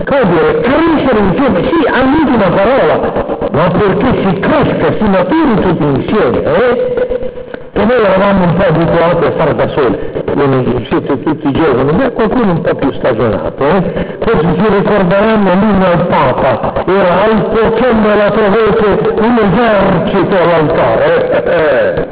come 0.05 0.25
dire, 0.31 0.61
crescere 0.61 1.19
insieme, 1.19 1.63
sì, 1.65 1.87
all'ultima 1.87 2.49
parola, 2.51 3.49
ma 3.53 3.71
perché 3.71 4.09
si 4.25 4.39
cresca, 4.41 4.93
si 4.99 5.09
maturi 5.09 5.55
tutti 5.61 5.85
insieme. 5.85 6.43
Eh? 6.43 7.50
Che 7.81 7.87
noi 7.87 8.05
eravamo 8.05 8.45
un 8.45 8.55
po' 8.55 8.65
abituati 8.65 9.25
a 9.25 9.33
fare 9.33 9.55
da 9.55 9.69
soli, 9.69 9.99
voi 10.35 10.87
siete 10.89 11.23
tutti 11.23 11.53
giovani, 11.53 11.93
ma 11.93 12.11
qualcuno 12.11 12.53
un 12.53 12.61
po' 12.61 12.75
più 12.75 12.93
stagionato, 12.93 13.65
eh? 13.65 14.17
forse 14.21 14.55
si 14.59 14.75
ricorderanno 14.77 15.55
l'uno 15.55 15.87
al 15.87 16.07
Papa, 16.07 16.85
era 16.87 17.23
alto 17.23 17.71
come 17.71 18.17
la 18.17 18.31
tua 18.31 18.49
voce 18.49 19.15
un 19.21 19.39
esercito 19.39 20.37
all'altare. 20.37 21.45
Eh? 21.45 22.07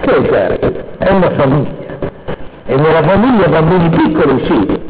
Che 0.00 0.16
esercito? 0.16 0.80
È 0.98 1.10
una 1.10 1.30
famiglia. 1.30 1.80
E 2.64 2.76
nella 2.76 3.02
famiglia 3.02 3.48
bambini 3.48 3.88
piccoli 3.90 4.44
sì, 4.46 4.80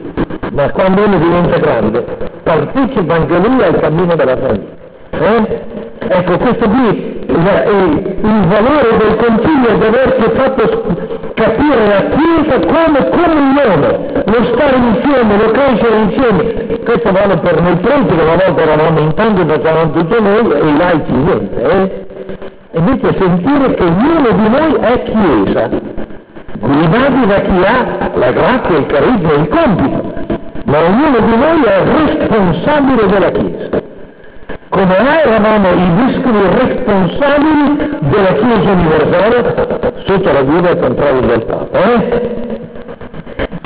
ma 0.52 0.70
quando 0.70 1.04
uno 1.04 1.18
diventa 1.18 1.56
grande 1.58 2.04
partecipa 2.42 3.14
anche 3.14 3.38
lui 3.38 3.62
al 3.62 3.80
cammino 3.80 4.14
della 4.14 4.36
famiglia. 4.36 4.80
Eh? 5.10 5.91
Ecco, 6.08 6.38
questo 6.38 6.68
qui 6.68 7.20
il, 7.26 8.16
il 8.22 8.46
valore 8.48 8.96
del 8.98 9.16
concilio 9.16 9.76
deve 9.78 10.00
essere 10.00 10.30
fatto 10.34 11.22
capire 11.34 11.86
la 11.86 12.04
Chiesa 12.16 12.58
come 12.66 13.08
comunione, 13.08 14.24
lo 14.26 14.44
stare 14.52 14.76
insieme, 14.76 15.36
lo 15.38 15.50
crescere 15.50 15.96
insieme. 15.96 16.80
Questo 16.84 17.12
vale 17.12 17.36
per 17.38 17.60
noi 17.62 17.76
preti 17.76 18.14
che 18.14 18.22
una 18.22 18.36
volta 18.44 18.62
eravamo 18.62 18.98
in 18.98 19.14
tanti, 19.14 19.44
facevamo 19.46 19.90
tutto 19.92 20.20
noi 20.20 20.52
e 20.52 20.68
i 20.68 20.76
laici 20.76 21.12
niente. 21.12 21.62
Eh? 21.62 22.06
E 22.72 22.78
invece 22.78 23.18
sentire 23.18 23.74
che 23.74 23.82
ognuno 23.82 24.30
di 24.30 24.48
noi 24.48 24.74
è 24.80 25.02
Chiesa, 25.02 25.68
guidati 26.58 27.26
da 27.26 27.40
chi 27.40 27.64
ha 27.64 28.10
la 28.14 28.32
grazia, 28.32 28.76
il 28.76 28.86
carisma 28.86 29.30
e 29.30 29.36
il 29.36 29.48
compito, 29.48 30.14
ma 30.64 30.78
ognuno 30.78 31.18
di 31.18 31.36
noi 31.36 31.62
è 31.64 31.82
responsabile 31.84 33.06
della 33.06 33.30
Chiesa 33.30 33.90
come 34.72 35.22
eravamo 35.22 35.68
i 35.70 35.90
vescovi 35.96 36.40
responsabili 36.48 37.98
della 38.00 38.32
Chiesa 38.32 38.70
universale 38.70 39.92
sotto 40.06 40.32
la 40.32 40.42
guida 40.42 40.68
e 40.70 40.72
il 40.72 40.78
controllo 40.78 41.20
del 41.20 41.44
Papa. 41.44 41.78
Eh? 41.78 42.30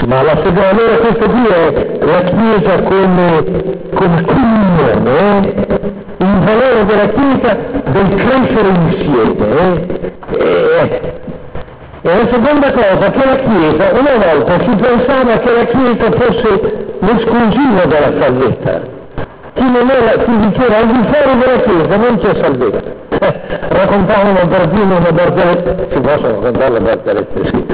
Ma 0.05 0.23
la 0.23 0.37
seconda 0.37 0.69
allora 0.69 0.97
questo 0.97 1.31
qui 1.31 1.47
è 1.47 1.99
la 2.01 2.23
Chiesa 2.23 2.83
come, 2.83 3.45
comunione, 3.95 5.11
eh? 5.17 5.55
il 6.17 6.39
valore 6.41 6.87
della 6.87 7.09
Chiesa 7.09 7.57
del 7.85 8.09
crescere 8.17 8.69
insieme. 8.69 9.47
Eh? 9.59 10.13
E, 10.31 11.13
e 12.03 12.17
la 12.17 12.29
seconda 12.33 12.73
cosa, 12.73 13.11
che 13.13 13.25
la 13.25 13.37
Chiesa, 13.37 13.93
una 13.93 14.17
volta 14.27 14.59
si 14.59 14.75
pensava 14.75 15.39
che 15.39 15.53
la 15.53 15.65
Chiesa 15.67 16.11
fosse 16.19 16.95
l'esclusivo 16.99 17.87
della 17.87 18.13
salvezza 18.21 18.96
chi 19.57 19.65
non 19.65 19.89
era, 19.89 20.23
chi 20.23 20.37
diceva 20.37 20.77
al 20.77 20.87
di 20.87 21.01
fuori 21.11 21.39
della 21.39 21.61
chiesa 21.63 21.97
non 21.97 22.19
c'è 22.19 22.35
salvezza. 22.43 22.83
Raccontavano 23.69 24.49
perfino 24.49 24.97
una 24.97 25.13
barzelletta, 25.13 25.75
si 25.91 26.01
possono 26.01 26.41
raccontare 26.41 26.71
le 26.73 26.81
barzellette, 26.81 27.45
sì. 27.47 27.65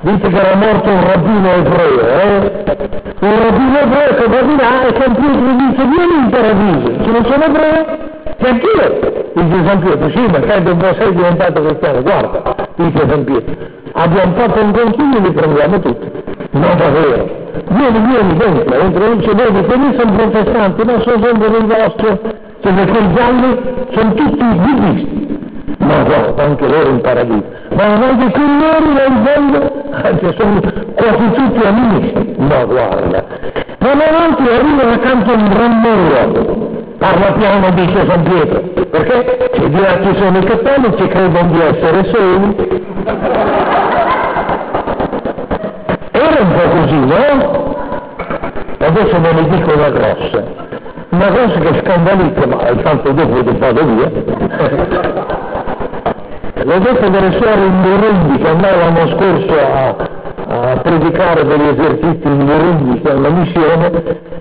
Dice 0.00 0.28
che 0.28 0.40
era 0.40 0.56
morto 0.56 0.90
un 0.90 1.06
rabbino 1.06 1.52
ebreo, 1.52 2.00
eh? 2.00 2.64
Un 3.20 3.42
rabbino 3.42 3.78
ebreo 3.78 4.14
che 4.14 4.26
va 4.28 4.86
e 4.86 4.94
San 5.00 5.14
Pietro 5.14 5.52
dice 5.56 5.84
vieni 5.84 6.14
in 6.18 6.30
paradiso, 6.30 7.04
se 7.04 7.10
non 7.10 7.24
sono 7.24 7.44
ebreo, 7.44 7.86
e 8.36 8.48
anch'io. 8.48 9.16
Dice 9.34 9.66
San 9.66 9.78
Pietro, 9.80 10.10
sì, 10.10 10.26
ma 10.30 10.40
credo 10.40 10.72
un 10.72 10.78
po' 10.78 10.94
sei 10.98 11.14
diventato 11.14 11.62
cristiano, 11.62 12.02
guarda, 12.02 12.54
dice 12.74 13.08
San 13.08 13.24
Pietro, 13.24 13.54
abbiamo 13.92 14.32
fatto 14.34 14.60
un 14.60 14.72
consiglio 14.72 15.16
e 15.16 15.20
li 15.20 15.32
prendiamo 15.32 15.78
tutti. 15.78 16.10
No, 16.50 16.74
davvero 16.74 17.46
vieni, 17.68 17.98
vieni 18.06 18.36
dentro, 18.36 18.74
entro 18.74 19.14
dice, 19.14 19.34
vedi, 19.34 19.64
quelli 19.64 19.96
sono 19.98 20.12
protestanti, 20.12 20.84
ma 20.84 21.00
sono 21.00 21.22
sempre 21.22 21.50
del 21.50 21.64
vostro, 21.64 22.20
cioè 22.60 22.72
quei 22.72 23.12
gialli 23.14 23.60
sono 23.92 24.14
tutti 24.14 24.44
buddisti. 24.44 25.26
Ma 25.78 26.02
guarda, 26.02 26.42
anche 26.42 26.66
loro 26.66 26.88
in 26.88 27.00
paradiso. 27.00 27.44
Ma 27.74 27.84
anche 27.84 28.30
quelli 28.30 28.92
nel 28.94 29.12
mondo, 29.12 29.72
anche 29.90 30.34
sono 30.36 30.60
quasi 30.94 31.30
tutti 31.32 31.66
amici. 31.66 32.34
Ma 32.38 32.64
guarda. 32.64 33.24
Ma 33.78 33.88
davanti 33.94 34.42
arrivano 34.48 34.92
accanto 34.92 35.32
un 35.32 35.48
gran 35.48 35.80
muro. 35.80 36.76
Parla 36.98 37.32
piano, 37.32 37.70
dice 37.70 38.06
San 38.08 38.22
Pietro, 38.24 38.60
perché 38.90 39.50
ci 39.54 39.68
dirà 39.68 40.00
ci 40.02 40.16
sono 40.16 40.38
i 40.38 40.44
cattolici 40.44 40.96
che 40.96 41.08
credono 41.08 41.52
di 41.52 41.60
essere 41.60 42.04
soli. 42.12 42.86
Così, 46.88 47.04
no? 47.04 47.76
Adesso 48.78 49.20
ve 49.20 49.32
ne 49.32 49.48
dico 49.48 49.74
una 49.74 49.90
grossa. 49.90 50.42
Una 51.10 51.28
cosa 51.28 51.58
che 51.60 51.82
scandalizza, 51.84 52.46
ma 52.46 52.56
tanto 52.82 53.12
dopo 53.12 53.44
che 53.44 53.58
vado 53.58 53.84
via. 53.84 54.10
L'ho 56.64 56.78
detto 56.78 57.08
delle 57.10 57.32
suore 57.32 57.64
in 57.64 57.82
Burundi 57.82 58.38
che 58.38 58.48
andava 58.48 58.76
l'anno 58.76 59.06
scorso 59.08 59.52
a, 59.52 59.96
a 60.48 60.76
predicare 60.78 61.46
degli 61.46 61.68
esercizi 61.68 62.26
in 62.26 62.44
Burundi, 62.46 63.02
è 63.02 63.12
una 63.12 63.28
missione, 63.28 63.90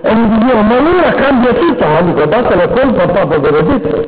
e 0.02 0.16
mi 0.16 0.38
dicevano, 0.38 0.68
ma 0.68 0.78
allora 0.78 1.14
cambia 1.16 1.54
tutto, 1.54 1.84
ah, 1.84 2.02
dico, 2.02 2.26
date 2.26 2.56
la 2.56 2.68
colpa 2.70 3.04
al 3.04 3.12
Papa 3.12 3.40
che 3.40 3.52
l'ho 3.52 3.62
detto. 3.62 4.08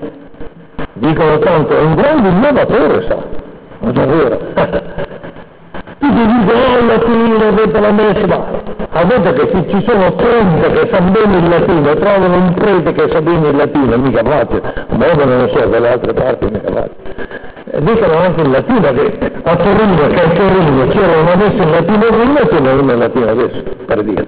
Dicono 0.93 1.39
tanto, 1.39 1.77
è 1.77 1.81
un 1.81 1.96
grande 1.96 2.29
innovatore, 2.29 3.05
sa, 3.05 3.17
ma 3.79 3.91
davvero. 3.91 5.08
Tu 6.00 6.06
oh 6.08 6.79
il 6.79 6.86
latino 6.88 7.51
dopo 7.51 7.79
la 7.79 7.91
messa 7.91 8.25
ma 8.27 8.46
a 8.91 9.06
volte 9.06 9.34
che 9.34 9.50
se 9.53 9.65
ci 9.70 9.86
sono 9.88 10.15
30 10.15 10.72
che 10.72 10.89
sanno 10.91 11.12
bene 11.12 11.38
il 11.38 11.50
latino 11.50 11.94
trovano 11.94 12.36
un 12.36 12.53
prete 12.53 12.94
che 12.94 13.10
sa 13.12 13.22
bene 13.22 13.50
il 13.50 13.56
latino 13.56 13.98
mica 13.98 14.24
facile 14.24 14.86
ma 14.96 15.06
io 15.06 15.25
non 15.25 15.41
lo 15.41 15.48
so 15.50 15.65
dalle 15.68 15.89
altre 15.91 16.13
parti 16.13 16.46
mica 16.46 16.72
facile 16.72 17.48
dicono 17.77 18.18
anche 18.18 18.41
in 18.41 18.51
latino 18.51 18.94
che 18.94 19.32
a 19.44 19.56
Torino 19.56 20.08
che 20.08 20.22
a 20.22 20.29
Torino 20.29 20.88
c'era 20.88 21.18
una 21.22 21.36
messa 21.36 21.63
in 21.63 21.72
latino 21.72 22.00
prima 22.00 22.39
e 22.39 22.48
c'è 22.48 22.60
una 22.60 22.94
in 22.94 23.00
latino 23.00 23.29
adesso 23.29 23.63
per 23.86 24.03
dire. 24.03 24.27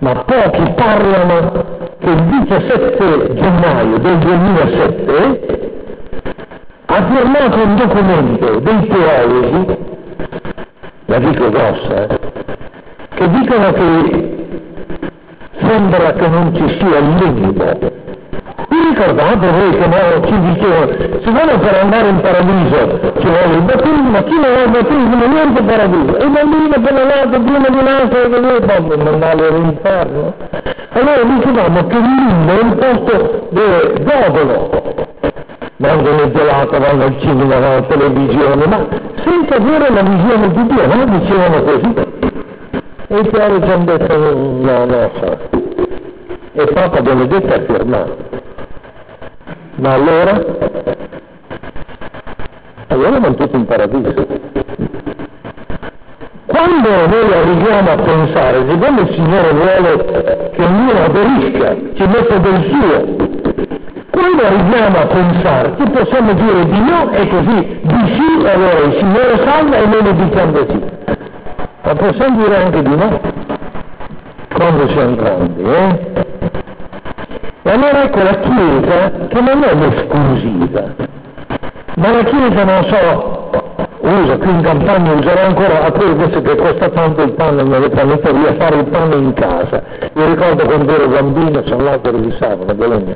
Ma 0.00 0.14
pochi 0.14 0.72
parlano 0.76 1.64
che 1.98 2.08
il 2.08 2.22
17 2.22 3.34
gennaio 3.34 3.98
del 3.98 4.18
2007 4.18 5.60
ha 6.86 7.04
firmato 7.04 7.62
un 7.62 7.76
documento 7.76 8.60
dei 8.60 8.86
teologi 8.86 9.76
la 11.08 11.18
dico 11.20 11.48
grossa, 11.48 12.06
eh, 12.06 12.18
che 13.14 13.30
dicono 13.30 13.72
che 13.72 14.60
sembra 15.58 16.12
che 16.12 16.28
non 16.28 16.54
ci 16.54 16.78
sia 16.78 16.98
il 16.98 17.14
limite. 17.14 17.96
Vi 18.68 18.76
ricordate 18.90 19.50
voi 19.50 19.70
che 19.70 19.86
no, 19.86 20.26
ci 20.26 20.40
dicevano, 20.40 20.92
siccome 21.24 21.58
per 21.60 21.78
andare 21.80 22.08
in 22.08 22.20
paradiso 22.20 23.00
ci 23.20 23.26
vuole 23.26 23.54
il 23.54 23.62
battesimo, 23.62 24.22
chi 24.24 24.34
non 24.34 24.52
ha 24.54 24.62
il 24.64 24.70
battesimo 24.70 25.26
niente 25.26 25.62
paradiso, 25.62 26.18
e 26.18 26.24
il 26.24 26.30
bambino 26.30 26.80
per 26.82 26.92
la 26.92 27.04
notte 27.04 27.40
pieno 27.40 27.66
di 27.70 27.82
lacrime 27.82 28.28
che 28.28 28.40
noi 28.40 28.60
vogliono 28.60 29.10
mandare 29.10 29.46
all'inferno. 29.48 30.34
Allora 30.90 31.22
dicevamo 31.22 31.86
che 31.86 31.96
il 31.96 32.02
limbo 32.02 32.52
è 32.52 32.62
un 32.62 32.76
posto 32.76 33.48
dove 33.48 33.94
godono 34.02 34.70
vengono 35.76 36.22
il 36.22 36.32
gelato, 36.32 36.78
vanno 36.78 37.04
al 37.04 37.20
cinema, 37.20 37.58
vanno 37.58 37.66
alla 37.66 37.82
televisione, 37.82 38.66
ma 38.66 38.86
senza 39.28 39.56
avere 39.56 39.90
la 39.90 40.02
visione 40.02 40.52
di 40.52 40.66
Dio, 40.66 40.86
no? 40.86 41.18
Dicevano 41.18 41.62
così. 41.62 41.94
E 43.10 43.18
i 43.18 43.30
teologi 43.30 43.66
ci 43.66 43.72
hanno 43.72 43.84
detto 43.84 44.16
no, 44.16 44.84
no. 44.84 45.10
E 46.52 46.64
Papa 46.66 47.00
Benedetto 47.00 47.54
ha 47.54 47.60
firmato. 47.60 48.16
Ma 49.76 49.92
allora? 49.92 50.44
Allora 52.88 53.18
vanno 53.18 53.34
tutti 53.34 53.56
in 53.56 53.66
paradiso. 53.66 54.26
quando 56.46 57.06
noi 57.06 57.32
arriviamo 57.32 57.90
a 57.90 57.96
pensare, 57.96 58.64
siccome 58.68 59.00
il 59.02 59.14
Signore 59.14 59.52
vuole 59.52 60.50
che 60.54 60.64
ognuno 60.64 61.04
aderisca, 61.04 61.76
ci 61.94 62.06
metta 62.06 62.38
del 62.38 62.64
suo, 62.70 63.17
quando 64.18 64.44
arriviamo 64.44 64.98
a 64.98 65.06
pensare 65.06 65.74
che 65.76 65.90
possiamo 65.90 66.32
dire 66.32 66.64
di 66.66 66.80
no 66.80 67.10
e 67.12 67.28
così 67.28 67.80
di 67.82 68.16
sì, 68.16 68.46
allora 68.46 68.78
il 68.80 68.96
Signore 68.98 69.42
salva 69.44 69.76
e 69.76 69.86
noi 69.86 70.02
ne 70.02 70.14
diciamo 70.16 70.66
sì. 70.68 70.82
Ma 71.84 71.94
possiamo 71.94 72.42
dire 72.42 72.56
anche 72.56 72.82
di 72.82 72.96
no 72.96 73.20
quando 74.52 74.88
siamo 74.88 75.14
grandi, 75.14 75.62
eh? 75.62 76.26
E 77.62 77.70
allora 77.70 78.02
ecco 78.02 78.22
la 78.22 78.34
Chiesa 78.34 79.10
che 79.28 79.40
non 79.40 79.62
è 79.62 79.74
l'esclusiva, 79.74 80.82
ma 81.94 82.12
la 82.12 82.24
Chiesa 82.24 82.64
non 82.64 82.84
so, 82.86 83.50
usa 84.00 84.36
qui 84.38 84.50
in 84.50 84.62
campagna, 84.62 85.12
userà 85.12 85.46
ancora 85.46 85.84
a 85.84 85.92
quello 85.92 86.16
questo 86.16 86.42
che 86.42 86.56
costa 86.56 86.88
tanto 86.88 87.22
il 87.22 87.32
pane 87.32 87.62
nelle 87.62 87.88
panetterie, 87.90 88.54
fare 88.54 88.76
il 88.76 88.86
pane 88.86 89.14
in 89.14 89.32
casa. 89.34 89.82
Io 90.12 90.26
ricordo 90.26 90.64
quando 90.64 90.92
ero 90.92 91.08
bambino, 91.08 91.62
sono 91.66 91.84
l'altro 91.84 92.12
di 92.12 92.34
Savona, 92.38 92.74
Bologna, 92.74 93.14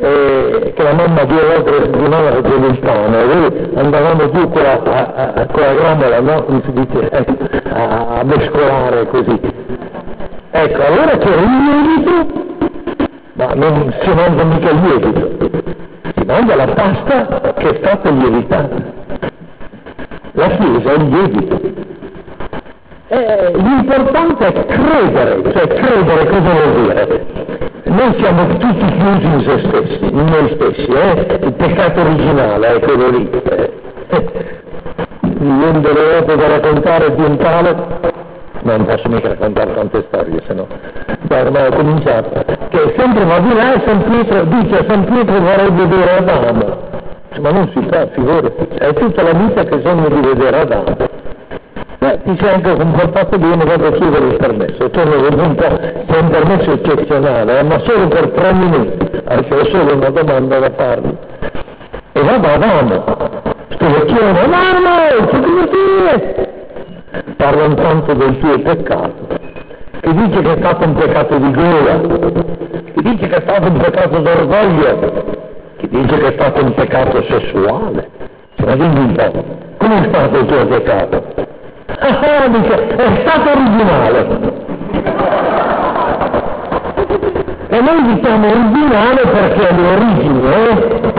eh, 0.00 0.72
che 0.76 0.82
la 0.82 0.92
mamma 0.92 1.24
due 1.24 1.42
volte 1.42 1.72
settimana 1.82 2.30
faceva 2.30 2.66
il 2.66 2.78
e 2.78 3.24
noi 3.24 3.70
andavamo 3.74 4.30
giù 4.30 4.48
con 4.48 4.62
la, 4.62 4.80
a, 5.34 5.46
con 5.46 5.60
la 5.60 5.74
gramola, 5.74 6.20
no? 6.20 6.44
come 6.44 6.62
si 6.64 6.72
dice, 6.72 7.08
a, 7.72 8.22
mescolare 8.22 9.06
così. 9.08 9.40
Ecco, 10.50 10.82
allora 10.82 11.18
c'era 11.18 11.40
il 11.40 11.48
lievito, 11.48 12.44
ma 13.32 13.54
non 13.54 13.94
si 14.00 14.08
mangia 14.10 14.44
mica 14.44 14.70
il 14.70 14.80
lievito, 14.82 15.50
si 16.14 16.24
mangia 16.24 16.54
la 16.54 16.66
pasta 16.66 17.54
che 17.58 17.68
è 17.68 17.76
stata 17.82 18.10
lievitata. 18.10 18.96
La 20.32 20.48
Chiesa 20.48 20.92
è 20.92 20.94
il 20.94 21.08
lievito. 21.08 21.86
Eh, 23.08 23.52
l'importante 23.52 24.46
è 24.46 24.66
credere, 24.66 25.52
cioè 25.52 25.66
credere 25.66 26.26
cosa 26.28 26.50
vuol 26.50 26.82
dire? 26.82 27.46
Noi 27.88 28.14
siamo 28.18 28.46
tutti 28.58 28.84
chiusi 28.98 29.26
in 29.26 29.40
se 29.46 29.58
stessi, 29.66 30.04
in 30.04 30.24
noi 30.24 30.50
stessi, 30.54 30.90
eh? 30.90 31.38
il 31.40 31.52
peccato 31.54 32.00
originale 32.00 32.74
è 32.74 32.80
quello 32.80 33.08
lì. 33.08 33.30
Io 35.40 35.70
un 35.70 35.80
delle 35.80 36.12
volte 36.12 36.36
da 36.36 36.48
raccontare 36.48 37.14
di 37.14 37.22
un 37.22 37.36
tale, 37.38 37.76
non 38.60 38.84
posso 38.84 39.08
mica 39.08 39.28
raccontare 39.28 39.74
tante 39.74 40.04
storie, 40.08 40.42
se 40.46 40.52
no, 40.52 40.66
da 41.22 41.40
ormai 41.40 41.66
ho 41.68 41.72
cominciato, 41.72 42.44
che 42.68 42.94
sempre 42.96 43.24
va 43.24 43.38
di 43.38 43.54
là 43.54 43.80
San 43.86 44.04
Pietro 44.04 44.44
dice 44.44 44.84
San 44.86 45.04
Pietro 45.04 45.40
vorrebbe 45.40 45.86
vedere 45.86 46.16
Adamo, 46.18 46.76
ma 47.40 47.50
non 47.50 47.70
si 47.74 47.86
fa, 47.90 48.06
figurati, 48.08 48.68
è 48.78 48.92
tutta 48.92 49.22
la 49.22 49.32
vita 49.32 49.64
che 49.64 49.80
sogno 49.82 50.08
di 50.08 50.20
vedere 50.28 50.60
Adamo. 50.60 51.17
Beh, 52.08 52.20
ti 52.22 52.46
anche 52.46 52.74
comportato 52.74 53.36
bene, 53.36 53.64
vado 53.66 53.88
a 53.88 53.90
chiedere 53.90 54.24
il 54.28 54.36
permesso, 54.36 54.88
torno 54.88 55.54
po', 55.56 55.78
c'è 56.06 56.18
un 56.18 56.30
permesso 56.30 56.72
eccezionale, 56.72 57.58
eh, 57.58 57.62
ma 57.64 57.78
solo 57.80 58.08
per 58.08 58.28
tre 58.28 58.52
minuti, 58.54 58.96
perché 59.24 59.54
ho 59.54 59.64
solo 59.66 59.94
una 59.94 60.08
domanda 60.08 60.58
da 60.58 60.70
fargli. 60.74 61.14
E 62.12 62.22
vado 62.22 62.48
ad 62.48 62.62
Adamo, 62.62 63.04
sto 63.68 63.90
vecchione, 63.90 64.40
Adamo, 64.40 65.26
che 65.26 65.38
come 65.38 65.68
Parlano 67.36 67.74
tanto 67.74 68.14
del 68.14 68.38
tuo 68.38 68.58
peccato, 68.58 69.26
che 70.00 70.14
dice 70.14 70.40
che 70.40 70.52
è 70.54 70.56
stato 70.56 70.84
un 70.86 70.94
peccato 70.94 71.36
di 71.36 71.50
gola, 71.52 72.00
che 72.84 73.02
dice 73.02 73.26
che 73.28 73.36
è 73.36 73.40
stato 73.42 73.68
un 73.68 73.76
peccato 73.76 74.18
d'orgoglio, 74.18 75.24
che 75.76 75.88
dice 75.90 76.16
che 76.16 76.26
è 76.28 76.32
stato 76.32 76.64
un 76.64 76.72
peccato 76.72 77.22
sessuale. 77.24 78.08
Ma 78.64 78.74
dimmi 78.76 78.98
un 78.98 79.12
po', 79.12 79.44
come 79.76 80.00
è 80.00 80.08
stato 80.08 80.38
il 80.38 80.46
tuo 80.46 80.66
peccato? 80.66 81.56
Ah, 81.96 82.48
dice, 82.48 82.86
è 82.96 83.24
stato 83.24 83.50
originale. 83.50 84.56
E 87.68 87.80
noi 87.80 88.14
diciamo 88.14 88.46
originale 88.48 89.20
perché 89.26 89.68
è 89.68 89.74
l'origine, 89.74 90.54
eh? 90.54 91.16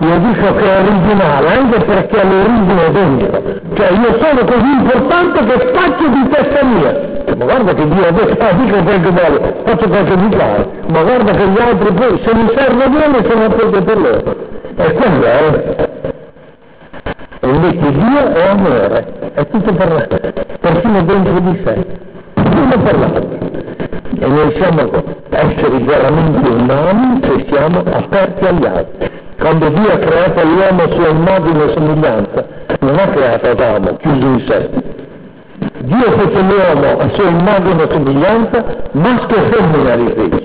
Io 0.00 0.18
dico 0.18 0.54
che 0.54 0.64
è 0.64 0.80
originale 0.80 1.56
anche 1.56 1.80
perché 1.80 2.20
è 2.20 2.24
l'origine 2.24 2.92
dentro. 2.92 3.42
Cioè 3.74 3.90
io 3.90 4.18
sono 4.22 4.44
così 4.44 4.70
importante 4.70 5.44
che 5.44 5.72
faccio 5.72 6.08
di 6.08 6.28
testa 6.28 6.64
mia 6.64 7.16
ma 7.38 7.44
guarda 7.44 7.72
che 7.72 7.88
Dio 7.88 8.06
adesso 8.06 8.36
ah, 8.40 8.52
dico 8.52 8.82
qualche 8.82 9.10
male, 9.12 9.54
faccio 9.64 9.88
qualche 9.88 10.16
di 10.16 10.36
male, 10.36 10.68
ma 10.88 11.02
guarda 11.02 11.32
che 11.32 11.46
gli 11.46 11.60
altri 11.60 11.92
poi 11.92 12.20
se 12.24 12.34
mi 12.34 12.50
serve 12.56 12.88
bene 12.88 13.28
sono 13.28 13.44
a 13.44 13.82
per 13.82 13.96
loro. 13.96 14.36
E 14.76 14.92
quello 14.94 15.24
è. 15.24 15.87
Invece 17.60 17.90
Dio 17.90 18.34
è 18.34 18.46
amore, 18.46 19.04
è 19.34 19.48
tutto 19.48 19.72
per 19.72 19.92
l'altro, 19.92 20.32
persino 20.60 21.02
dentro 21.02 21.40
di 21.40 21.60
sé, 21.64 21.86
uno 22.36 22.82
per 22.84 22.98
l'altro. 22.98 23.38
E 24.20 24.26
noi 24.28 24.54
siamo 24.54 24.90
esseri 25.30 25.82
veramente 25.82 26.48
umani 26.48 27.18
che 27.18 27.46
siamo 27.50 27.80
aperti 27.80 28.44
agli 28.46 28.64
altri. 28.64 29.10
Quando 29.40 29.68
Dio 29.70 29.92
ha 29.92 29.98
creato 29.98 30.44
l'uomo 30.44 30.82
a 30.82 30.88
sua 30.88 31.08
immagine 31.08 31.64
e 31.64 31.72
somiglianza, 31.72 32.46
non 32.78 32.96
ha 32.96 33.08
creato 33.08 33.50
Adamo 33.50 33.96
chiuso 33.96 34.26
in 34.26 34.44
sé, 34.46 34.70
Dio 35.78 36.12
fece 36.12 36.40
l'uomo 36.40 36.98
a 37.00 37.08
sua 37.12 37.28
immagine 37.28 37.82
e 37.82 37.88
somiglianza, 37.90 38.64
maschio 38.92 39.36
e 39.36 39.50
femmina 39.50 39.94
ripeto. 39.96 40.42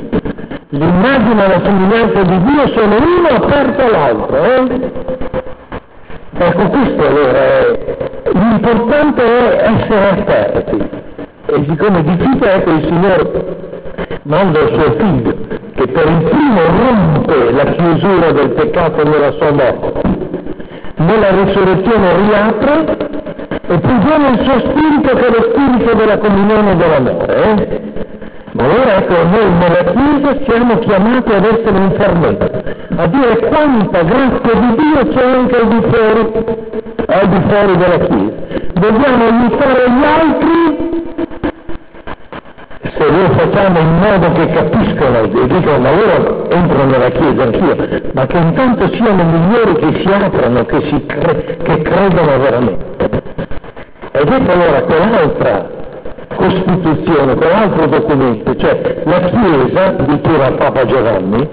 L'immagine 0.70 1.46
e 1.46 1.48
la 1.48 1.62
somiglianza 1.64 2.22
di 2.24 2.44
Dio 2.44 2.68
sono 2.70 2.96
uno 2.96 3.28
aperto 3.28 3.86
all'altro. 3.86 4.44
Eh? 4.44 5.53
Ecco, 6.36 6.68
questo 6.70 7.08
allora 7.08 7.38
è, 7.38 7.80
l'importante 8.34 9.24
è 9.24 9.72
essere 9.72 10.10
aperti. 10.10 10.90
E 11.46 11.66
siccome 11.68 12.04
difficile 12.04 12.54
è 12.54 12.64
che 12.64 12.70
il 12.72 12.84
Signore 12.86 13.56
manda 14.24 14.60
il 14.60 14.70
suo 14.74 14.92
figlio, 14.98 15.36
che 15.76 15.88
per 15.88 16.08
il 16.10 16.24
primo 16.24 16.62
rompe 16.66 17.52
la 17.52 17.66
chiusura 17.66 18.32
del 18.32 18.50
peccato 18.50 19.04
nella 19.04 19.32
sua 19.34 19.52
morte, 19.52 20.02
nella 20.96 21.30
risurrezione 21.30 22.18
riapre 22.18 22.98
e 23.68 23.80
prigiona 23.80 24.30
il 24.30 24.40
suo 24.44 24.60
spirito 24.60 25.16
che 25.16 25.28
è 25.28 25.30
lo 25.30 25.52
spirito 25.52 25.94
della 25.96 26.18
comunione 26.18 26.76
dell'amore. 26.76 27.44
Eh? 27.44 27.92
Ma 28.54 28.66
ora 28.66 28.98
ecco 28.98 29.16
noi 29.16 29.52
nella 29.52 29.84
Chiesa 29.84 30.38
siamo 30.48 30.78
chiamati 30.78 31.34
ad 31.34 31.44
essere 31.44 31.78
in 31.78 31.92
fermento, 31.98 32.52
a 32.98 33.08
dire 33.08 33.38
quanta 33.48 34.04
grazia 34.04 34.54
di 34.54 34.76
Dio 34.76 35.08
c'è 35.08 35.24
anche 35.24 35.56
al 35.56 35.68
di 35.70 35.82
fuori, 35.90 36.32
al 37.08 37.30
di 37.30 37.42
fuori 37.48 37.78
della 37.78 37.98
Chiesa. 37.98 38.34
Dobbiamo 38.74 39.24
aiutare 39.26 39.90
gli 39.90 40.04
altri 40.04 40.92
se 42.96 43.10
noi 43.10 43.30
facciamo 43.38 43.80
in 43.80 43.98
modo 43.98 44.32
che 44.34 44.48
capiscono 44.48 45.18
e 45.18 45.48
dicono 45.48 45.80
ma 45.80 45.92
loro 45.92 46.50
entrano 46.52 46.92
nella 46.92 47.10
Chiesa 47.10 47.44
anch'io, 47.44 48.12
ma 48.14 48.26
che 48.28 48.38
intanto 48.38 48.88
siano 48.94 49.24
migliori 49.24 49.74
che 49.78 50.00
si 50.00 50.14
aprono, 50.14 50.66
che, 50.66 50.82
si 50.90 51.06
cre- 51.08 51.58
che 51.64 51.82
credono 51.82 52.38
veramente. 52.38 53.10
Ed 54.12 54.30
ecco 54.30 54.52
allora 54.52 54.82
quell'altra 54.84 55.73
Costituzione, 56.54 57.36
quell'altro 57.36 57.88
documento, 57.88 58.56
cioè 58.58 59.02
la 59.06 59.20
Chiesa, 59.22 59.90
diceva 60.06 60.52
Papa 60.52 60.86
Giovanni, 60.86 61.50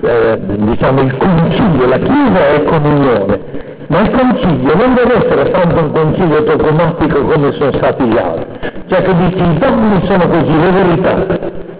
eh, 0.00 0.38
diciamo 0.40 1.00
il 1.00 1.16
concilio, 1.16 1.88
la 1.88 1.98
Chiesa 1.98 2.46
è 2.48 2.62
comunione, 2.62 3.40
ma 3.88 4.00
il 4.00 4.10
concilio 4.10 4.74
non 4.76 4.94
deve 4.94 5.16
essere 5.16 5.50
tanto 5.50 5.80
un 5.80 5.92
concilio 5.92 6.42
dogmatico 6.42 7.22
come 7.22 7.52
sono 7.52 7.72
stati 7.72 8.04
gli 8.04 8.16
altri, 8.16 8.70
cioè 8.86 9.02
che 9.02 9.16
dici 9.16 9.42
i 9.42 9.58
dogmi 9.58 10.06
sono 10.06 10.28
così, 10.28 10.60
le 10.60 10.70
verità. 10.70 11.26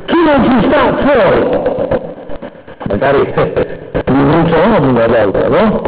Chi 0.06 0.16
non 0.24 0.44
ci 0.44 0.68
sta 0.68 0.96
fuori? 0.96 1.48
Magari 2.88 3.32
li 4.06 4.22
bruciano 4.24 4.88
una 4.88 5.06
volta, 5.06 5.48
no? 5.48 5.82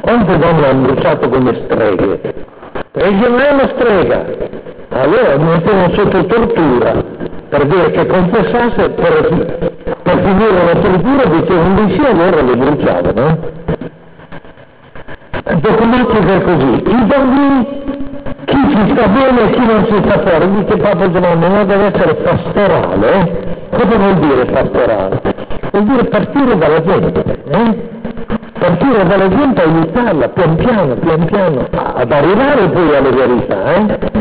Quante 0.00 0.38
donne 0.38 0.66
hanno 0.66 0.92
bruciato 0.92 1.28
come 1.28 1.54
streghe? 1.64 2.20
E 2.94 3.02
è 3.02 3.52
una 3.52 3.68
strega. 3.74 4.71
Allora 4.92 5.36
mi 5.38 5.44
mettono 5.44 5.90
sotto 5.94 6.26
tortura 6.26 7.02
per 7.48 7.66
dire 7.66 7.90
che 7.90 8.06
confessasse 8.06 8.90
per, 8.90 9.76
per 10.02 10.18
finire 10.22 10.64
la 10.64 10.80
tortura 10.80 11.24
di 11.24 11.94
sì 11.94 12.04
allora 12.04 12.42
le 12.42 12.56
bruciavano. 12.56 13.38
Dogmatica 15.60 16.34
è 16.34 16.42
così. 16.42 16.82
I 16.86 17.04
bambini, 17.04 17.66
chi 18.44 18.56
ci 18.70 18.92
sta 18.94 19.06
bene 19.08 19.42
e 19.42 19.50
chi 19.50 19.66
non 19.66 19.86
si 19.86 20.08
sta 20.08 20.20
fuori, 20.20 20.50
dice 20.50 20.76
Papa 20.76 21.10
Giovanni, 21.10 21.48
ma 21.48 21.64
deve 21.64 21.84
essere 21.94 22.14
pastorale. 22.14 23.40
Cosa 23.70 23.96
vuol 23.96 24.14
dire 24.18 24.44
pastorale? 24.46 25.20
Vuol 25.70 25.84
dire 25.84 26.04
partire 26.04 26.58
dalla 26.58 26.82
gente. 26.82 27.40
Eh? 27.50 28.00
partire 28.62 29.04
dalla 29.06 29.28
gente 29.28 29.60
e 29.60 29.66
aiutarla 29.66 30.28
pian 30.28 30.54
piano, 30.54 30.94
pian 30.94 31.24
piano, 31.24 31.66
ad 31.72 32.12
arrivare 32.12 32.68
poi 32.68 32.96
alle 32.96 33.10
verità. 33.10 33.74
Eh? 33.74 34.11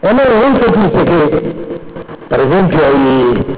E 0.00 0.06
allora 0.06 0.28
voi 0.28 0.58
capite 0.60 1.02
che, 1.02 1.54
per 2.28 2.40
esempio, 2.40 2.78
i, 2.78 3.56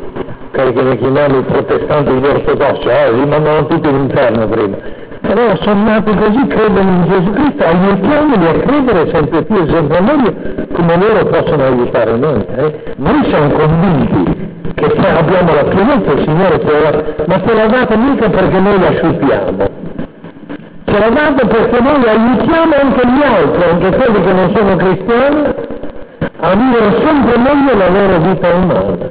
quelli 0.52 0.72
che 0.72 0.96
chiamiamo 0.96 1.38
i 1.38 1.42
protestanti 1.42 2.12
gli 2.12 2.26
ortodossi, 2.26 2.88
eh, 2.88 3.12
li 3.12 3.26
mandano 3.26 3.66
tutti 3.66 3.88
all'inferno 3.88 4.48
prima. 4.48 4.76
Allora 5.20 5.54
sono 5.56 5.82
nati 5.82 6.14
così, 6.14 6.46
credono 6.46 6.90
in 6.90 7.04
Gesù 7.10 7.30
Cristo, 7.32 7.64
aiutiamoli 7.64 8.46
a 8.46 8.52
credere 8.52 9.10
sempre 9.10 9.42
più 9.42 9.56
e 9.56 9.70
sempre 9.70 10.00
meglio 10.00 10.34
come 10.72 10.96
loro 10.96 11.26
possono 11.26 11.62
aiutare 11.62 12.16
noi. 12.16 12.44
Eh? 12.56 12.94
Noi 12.96 13.24
siamo 13.28 13.50
convinti 13.50 14.48
che 14.74 14.94
se 14.98 15.08
abbiamo 15.08 15.54
la 15.54 15.64
pienezza 15.64 16.10
il 16.12 16.24
Signore 16.24 16.60
ce 16.60 16.80
l'ha, 16.80 17.24
ma 17.26 17.40
ce 17.46 17.54
l'ha 17.54 17.66
data 17.66 17.96
mica 17.96 18.30
perché 18.30 18.58
noi 18.58 18.80
la 18.80 18.92
sciupiamo. 18.92 19.68
Ce 20.86 20.98
l'ha 20.98 21.10
data 21.10 21.46
perché 21.46 21.80
noi 21.80 22.08
aiutiamo 22.08 22.74
anche 22.82 23.06
gli 23.06 23.22
altri, 23.22 23.62
anche 23.70 23.96
quelli 23.96 24.24
che 24.24 24.32
non 24.32 24.52
sono 24.56 24.76
cristiani, 24.76 25.69
a 26.42 26.54
vivere 26.54 27.02
sempre 27.04 27.38
meglio 27.38 27.76
la 27.76 27.88
loro 27.88 28.18
vita 28.20 28.48
umana. 28.54 29.08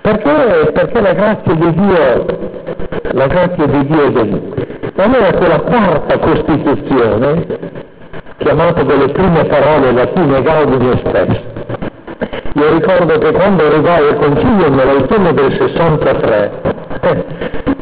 Perché? 0.00 0.72
Perché 0.72 1.00
la 1.00 1.12
grazia 1.12 1.54
di 1.54 1.74
Dio, 1.74 2.26
la 3.12 3.26
grazia 3.26 3.66
di 3.66 3.86
Dio 3.86 4.04
è 4.04 4.10
venuta. 4.12 4.68
Allora 4.96 5.32
quella 5.32 5.60
quarta 5.60 6.18
Costituzione, 6.18 7.46
chiamata 8.38 8.82
delle 8.82 9.08
prime 9.08 9.44
parole 9.44 9.92
latine 9.92 10.42
Gaudium 10.42 10.98
Spes, 10.98 11.40
io 12.54 12.72
ricordo 12.72 13.18
che 13.18 13.32
quando 13.32 13.66
arrivai 13.66 14.08
al 14.08 14.16
Concilio 14.16 14.68
nell'autunno 14.70 15.32
del 15.32 15.52
63, 15.52 16.50
eh, 17.00 17.24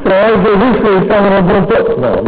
trovai 0.02 0.40
che 0.80 1.02
stavano 1.04 1.40
no, 1.96 2.22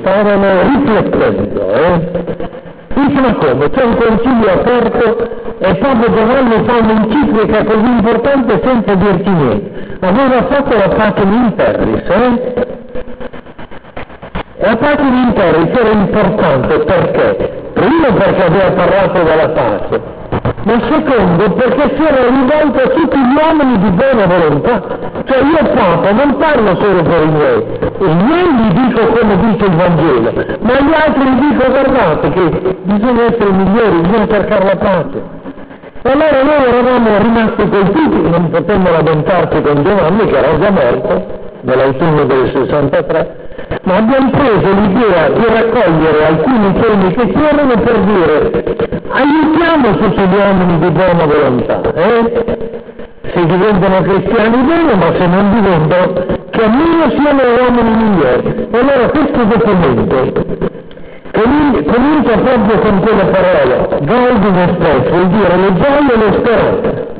stavano 0.00 0.62
riflettendo, 0.62 1.74
eh? 1.74 2.55
Dice 2.96 3.20
ma 3.20 3.34
come? 3.34 3.68
C'è 3.68 3.84
un 3.84 3.94
concilio 3.94 4.52
aperto 4.52 5.28
e 5.58 5.74
Papa 5.74 6.10
Giovanni 6.10 6.64
fa 6.64 6.76
un'enciclica 6.78 7.64
così 7.64 7.86
importante 7.86 8.60
senza 8.64 8.94
dirti 8.94 9.30
niente. 9.30 9.98
Aveva 10.00 10.42
fatto 10.44 10.76
la 10.76 10.88
Pacem 10.88 11.32
in 11.32 11.54
Terris, 11.56 12.08
eh? 12.08 12.54
La 14.60 14.76
Pacem 14.76 15.14
in 15.14 15.32
Terris 15.34 15.78
era 15.78 15.90
importante 15.90 16.78
perché? 16.78 17.64
Primo 17.74 18.12
perché 18.14 18.44
aveva 18.44 18.70
parlato 18.70 19.22
della 19.22 19.48
pace, 19.50 20.00
ma 20.62 20.80
secondo 20.90 21.50
perché 21.52 21.94
si 21.96 22.02
era 22.02 22.28
rivolto 22.28 22.82
a 22.82 22.88
tutti 22.88 23.18
gli 23.18 23.36
uomini 23.36 23.78
di 23.78 23.90
buona 23.90 24.26
volontà. 24.26 24.82
Cioè 25.24 25.38
io 25.38 25.70
Papa 25.74 26.12
non 26.12 26.36
parlo 26.36 26.76
solo 26.76 27.02
per 27.02 27.22
i 27.22 27.30
miei, 27.30 27.64
i 27.98 28.14
miei 28.14 28.54
gli 28.54 28.72
dico 28.72 29.06
come 29.06 29.36
dice 29.38 29.64
il 29.64 29.76
Vangelo, 29.76 30.32
ma 30.60 30.72
agli 30.72 30.92
altri 30.94 31.24
gli 31.24 31.48
dico 31.48 31.70
guardate 31.70 32.30
che 32.30 32.76
bisogna 32.82 33.22
essere 33.24 33.50
migliori, 33.50 33.96
bisogna 34.00 34.26
cercare 34.28 34.64
la 34.64 34.76
pace. 34.76 35.34
Allora 36.02 36.42
noi 36.42 36.68
eravamo 36.68 37.18
rimasti 37.18 37.68
colpiti, 37.68 38.30
non 38.30 38.50
potemmo 38.50 38.90
lamentarci 38.90 39.60
con 39.60 39.82
Giovanni 39.82 40.26
che 40.26 40.36
era 40.36 40.58
già 40.58 40.70
morto, 40.70 41.26
nell'autunno 41.62 42.24
del 42.24 42.50
63, 42.52 43.45
ma 43.86 43.96
abbiamo 43.98 44.30
preso 44.30 44.68
l'idea 44.80 45.28
di 45.28 45.44
raccogliere 45.46 46.26
alcuni 46.26 46.72
temi 46.80 47.14
che 47.14 47.32
c'erano 47.32 47.74
per 47.78 47.98
dire 48.00 48.64
aiutiamo 49.10 49.96
tutti 49.96 50.20
gli 50.22 50.34
uomini 50.34 50.78
di 50.80 50.90
buona 50.90 51.24
volontà, 51.24 51.80
eh? 51.94 52.44
se 53.32 53.46
diventano 53.46 54.02
cristiani 54.02 54.56
bene, 54.56 54.94
ma 54.96 55.12
se 55.16 55.26
non 55.26 55.54
diventano, 55.54 56.12
che 56.50 56.62
almeno 56.64 57.10
siano 57.10 57.42
uomini 57.62 57.96
migliori. 57.96 58.68
Allora 58.72 59.08
questo 59.08 59.44
documento 59.44 60.74
comincia 61.30 62.38
proprio 62.38 62.78
con 62.80 63.00
quelle 63.00 63.24
parole, 63.24 63.88
Gaudium 64.00 64.74
Spes, 64.74 65.10
vuol 65.10 65.28
dire 65.28 65.56
le 65.56 65.72
gioie 65.74 66.12
e 66.12 66.16
le 66.16 66.32
speranze. 66.32 67.14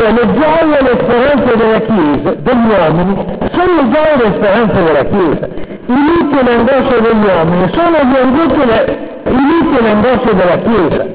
Cioè 0.00 0.12
le 0.12 0.32
gioie 0.32 0.78
e 0.78 0.82
le 0.82 0.98
speranze 0.98 1.56
della 1.58 1.80
Chiesa, 1.80 2.34
degli 2.40 2.68
uomini, 2.72 3.38
sono 3.52 3.74
le 3.76 3.90
gioie 3.90 4.12
e 4.12 4.16
le 4.16 4.32
speranze 4.34 4.82
della 4.82 5.04
Chiesa. 5.04 5.48
I 5.84 6.04
lutti 6.06 6.38
e 6.38 6.42
le 6.42 6.54
angosce 6.54 7.00
degli 7.02 7.24
uomini 7.26 7.70
sono 7.74 7.96
i 7.98 8.34
lutti 8.34 9.76
e 9.76 9.82
le 9.82 9.90
angosce 9.90 10.34
della 10.34 10.56
Chiesa. 10.56 11.06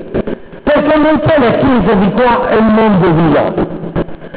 Perché 0.61 0.97
non 0.97 1.19
c'è 1.25 1.39
la 1.39 1.51
Chiesa 1.57 1.93
di 1.95 2.11
qua 2.11 2.47
e 2.47 2.57
il 2.57 2.63
mondo 2.63 3.09
di 3.09 3.33
là. 3.33 3.53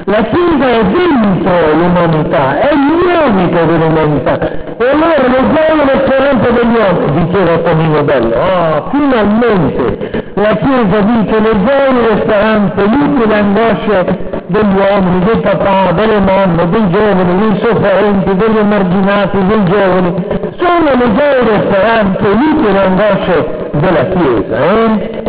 La 0.05 0.23
Chiesa 0.23 0.67
è 0.67 0.85
dentro 0.85 1.75
l'umanità, 1.75 2.59
è 2.59 2.73
il 2.73 3.67
dell'umanità. 3.67 4.39
E 4.79 4.89
allora 4.89 5.29
le 5.29 5.43
gioie 5.53 5.83
e 5.83 5.85
le 5.85 6.05
speranze 6.07 6.53
degli 6.55 6.75
uomini, 6.75 7.27
diceva 7.27 7.59
Tonino 7.59 8.03
Bello, 8.03 8.35
oh, 8.35 8.89
finalmente 8.93 10.28
la 10.41 10.57
Chiesa 10.57 11.01
dice 11.01 11.41
le 11.41 11.65
gioie 11.65 12.21
speranze, 12.23 12.85
l'utile 12.85 13.35
angosce 13.35 14.19
degli 14.47 14.77
uomini, 14.77 15.25
dei 15.25 15.41
papà, 15.41 15.93
delle 15.93 16.21
mamme, 16.21 16.69
dei 16.69 16.91
giovani, 16.91 17.39
dei 17.39 17.61
sofferenti, 17.61 18.37
degli 18.37 18.57
emarginati, 18.57 19.47
dei 19.47 19.65
giovani, 19.65 20.15
sono 20.57 20.91
le 20.95 21.13
gioie 21.15 21.63
speranze, 21.67 22.29
l'utile 22.29 22.85
angosce 22.85 23.71
della 23.73 24.05
Chiesa. 24.05 24.57
Eh? 24.57 25.27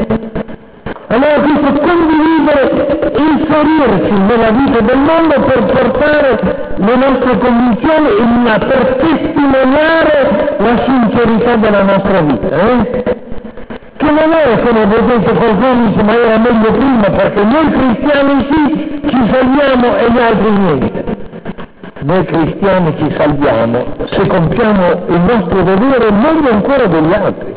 Allora 1.12 1.40
questo 1.42 1.82
condividere, 1.82 3.12
inserirci 3.18 4.14
nella 4.28 4.52
vita 4.52 4.80
del 4.82 4.98
mondo 4.98 5.40
per 5.42 5.64
portare 5.64 6.40
le 6.76 6.96
nostre 6.96 7.38
convinzioni 7.40 8.10
in, 8.20 8.58
per 8.60 8.96
testimoniare 9.02 10.56
la 10.60 10.84
sincerità 10.86 11.56
della 11.56 11.82
nostra 11.82 12.22
vita. 12.22 12.56
Eh? 12.56 13.19
Non 14.10 14.32
è 14.34 14.60
come 14.66 14.86
vedete 14.88 15.34
qualcuno 15.34 15.88
dice 15.88 16.04
ma 16.04 16.14
era 16.14 16.38
meglio 16.40 16.72
prima 16.72 17.10
perché 17.12 17.44
noi 17.44 17.72
cristiani 17.72 18.48
sì 18.52 19.02
ci 19.08 19.30
salviamo 19.32 19.98
e 19.98 20.12
gli 20.12 20.20
altri 20.20 20.50
niente. 20.50 21.04
Noi 22.00 22.26
cristiani 22.26 22.96
ci 22.98 23.16
salviamo 23.16 23.86
se 24.10 24.28
compiamo 24.28 25.06
il 25.10 25.20
nostro 25.22 25.62
dovere 25.62 26.12
meglio 26.12 26.50
ancora 26.50 26.88
degli 26.88 27.14
altri 27.14 27.54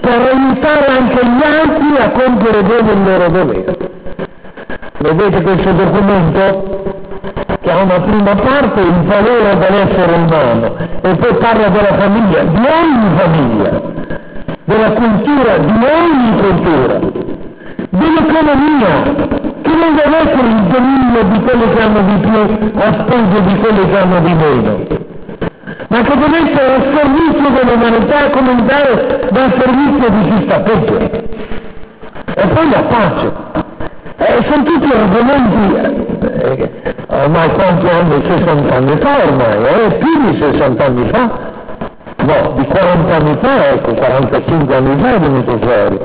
per 0.00 0.20
aiutare 0.20 0.86
anche 0.86 1.24
gli 1.24 1.42
altri 1.42 2.02
a 2.02 2.10
compiere 2.10 2.62
bene 2.64 2.92
il 2.92 3.02
loro 3.04 3.28
dovere. 3.28 3.76
Vedete 4.98 5.42
questo 5.42 5.70
documento 5.70 6.94
che 7.60 7.70
ha 7.70 7.80
una 7.80 8.00
prima 8.00 8.34
parte 8.34 8.80
il 8.80 9.02
valore 9.04 9.58
dell'essere 9.58 10.12
umano 10.14 10.74
e 11.00 11.14
poi 11.14 11.34
parla 11.36 11.68
della 11.68 11.94
famiglia, 11.96 12.42
di 12.42 12.66
ogni 12.66 13.16
famiglia, 13.16 13.80
della 14.72 14.92
cultura, 14.92 15.58
di 15.58 15.72
ogni 15.84 16.40
cultura, 16.40 16.98
dell'economia, 17.90 19.02
che 19.62 19.74
non 19.74 19.94
deve 19.94 20.16
essere 20.16 20.48
il 20.48 20.62
dominio 20.72 21.22
di 21.24 21.40
quelli 21.40 21.72
che 21.72 21.82
hanno 21.82 22.00
di 22.00 22.16
più 22.20 22.80
a 22.80 22.92
spese 22.92 23.42
di 23.42 23.56
quelli 23.58 23.90
che 23.90 23.98
hanno 23.98 24.20
di 24.20 24.34
meno 24.34 25.10
ma 25.88 26.00
che 26.00 26.16
deve 26.16 26.38
essere 26.38 26.74
al 26.74 26.96
servizio 26.96 27.50
dell'umanità 27.50 28.30
comunitaria 28.30 29.28
dal 29.30 29.52
servizio 29.58 30.08
di 30.08 30.30
chi 30.30 30.42
sta 30.44 30.60
peggio. 30.60 30.98
E 32.34 32.46
poi 32.46 32.70
la 32.70 32.82
pace. 32.82 33.32
Eh, 34.16 34.44
sono 34.48 34.62
tutti 34.62 34.90
argomenti, 34.90 35.74
eh, 36.20 36.94
ormai 37.08 37.52
quanti 37.52 37.88
anni? 37.88 38.22
60 38.24 38.74
anni 38.74 38.96
fa 38.98 39.22
ormai, 39.22 39.64
eh, 39.64 39.92
più 39.98 40.30
di 40.30 40.36
60 40.38 40.84
anni 40.84 41.08
fa, 41.10 41.30
no, 42.24 42.52
di 42.56 42.66
40 42.66 43.14
anni 43.14 43.38
fa, 43.40 43.68
ecco, 43.68 43.94
45 43.94 44.76
anni 44.76 45.02
fa 45.02 45.14
è 45.14 45.18
venuto 45.18 45.58
fuori. 45.58 46.00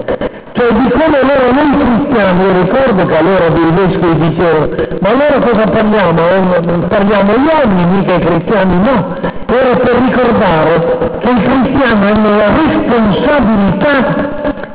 Cioè 0.58 0.72
di 0.74 0.90
come 0.90 1.22
loro 1.22 1.52
noi 1.54 1.78
cristiani, 1.78 2.44
io 2.44 2.52
ricordo 2.64 3.06
che 3.06 3.16
allora 3.16 3.50
dei 3.50 3.72
vescovi 3.72 4.30
dicevano, 4.30 4.70
ma 5.02 5.10
allora 5.10 5.40
cosa 5.40 5.68
parliamo? 5.70 6.20
Eh, 6.20 6.88
parliamo 6.88 7.34
gli 7.34 7.48
uomini, 7.48 7.86
mica 7.86 8.14
i 8.16 8.20
cristiani 8.20 8.78
no. 8.82 9.16
Era 9.46 9.76
per 9.76 9.96
ricordare 10.04 11.20
che 11.20 11.30
i 11.30 11.42
cristiani 11.44 12.10
hanno 12.10 12.36
la 12.38 12.48
responsabilità 12.48 14.26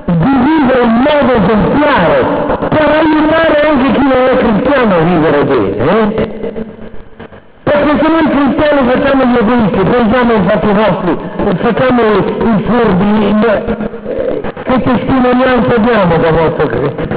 di 0.05 0.35
vivere 0.45 0.83
in 0.83 1.03
modo 1.03 1.33
esemplare, 1.43 2.25
per 2.69 2.89
aiutare 3.01 3.69
anche 3.69 3.93
chi 3.93 4.03
non 4.03 4.23
è 4.31 4.37
cristiano 4.37 4.95
a 4.95 5.01
vivere 5.01 5.45
bene. 5.45 6.15
Eh? 6.15 6.82
Noi 8.13 8.29
cristiani 8.29 8.91
facciamo 8.91 9.25
gli 9.25 9.37
egoisti, 9.39 9.91
pensiamo 9.91 10.33
ai 10.33 10.43
fatti 10.47 10.73
nostri, 10.73 11.17
facciamo 11.63 12.03
i 12.03 12.63
furbi, 12.67 13.37
che 14.65 14.83
testimonianza 14.83 15.75
abbiamo 15.77 16.17
dal 16.19 16.35
nostro 16.35 16.67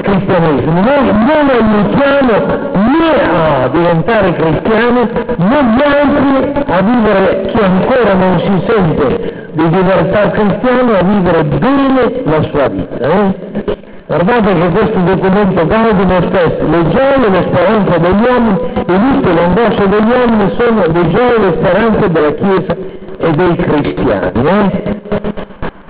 cristianesimo? 0.00 0.80
Noi 0.80 1.04
non 1.12 1.50
aiutiamo 1.50 2.32
né 2.72 3.12
a 3.30 3.68
diventare 3.68 4.32
cristiani 4.36 5.08
né 5.36 5.62
gli 5.64 5.82
altri 5.82 6.64
a 6.66 6.80
vivere, 6.80 7.42
chi 7.46 7.58
ancora 7.62 8.14
non 8.14 8.38
si 8.40 8.64
sente 8.66 9.48
di 9.52 9.68
diventare 9.68 10.30
cristiano, 10.30 10.92
a 10.98 11.02
vivere 11.02 11.44
bene 11.44 12.22
la 12.24 12.42
sua 12.50 12.68
vita. 12.68 13.06
Eh? 13.06 13.84
Guardate 14.06 14.54
che 14.54 14.68
questo 14.68 14.98
documento 15.00 15.66
Gaudium 15.66 16.28
stesso, 16.28 16.66
le 16.68 16.88
gioie 16.90 17.26
e 17.26 17.28
le 17.28 17.42
speranze 17.48 18.00
degli 18.00 18.22
uomini, 18.22 18.58
e 18.74 18.84
tutte 18.84 19.32
le 19.32 19.44
angosce 19.44 19.88
degli 19.88 20.10
uomini 20.10 20.54
sono 20.56 20.86
le 20.86 21.08
gioie 21.10 21.34
e 21.34 21.38
le 21.38 21.52
speranze 21.58 22.10
della 22.10 22.32
Chiesa 22.32 22.76
e 23.18 23.30
dei 23.32 23.56
cristiani. 23.56 24.48
Eh? 24.48 24.94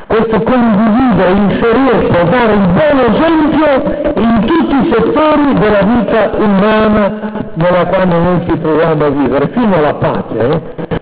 questo 0.07 0.41
condividere, 0.43 1.31
inserirsi, 1.31 2.31
dare 2.31 2.53
il 2.53 2.67
buon 2.73 2.99
esempio 3.11 4.23
in 4.23 4.45
tutti 4.47 4.75
i 4.75 4.93
settori 4.93 5.55
della 5.59 5.83
vita 5.83 6.31
umana 6.37 7.13
nella 7.55 7.87
quale 7.87 8.05
noi 8.07 8.47
ci 8.49 8.61
troviamo 8.61 9.05
a 9.05 9.09
vivere, 9.11 9.49
fino 9.49 9.77
alla 9.77 9.95
pace. 9.95 10.39
Eh? 10.39 10.95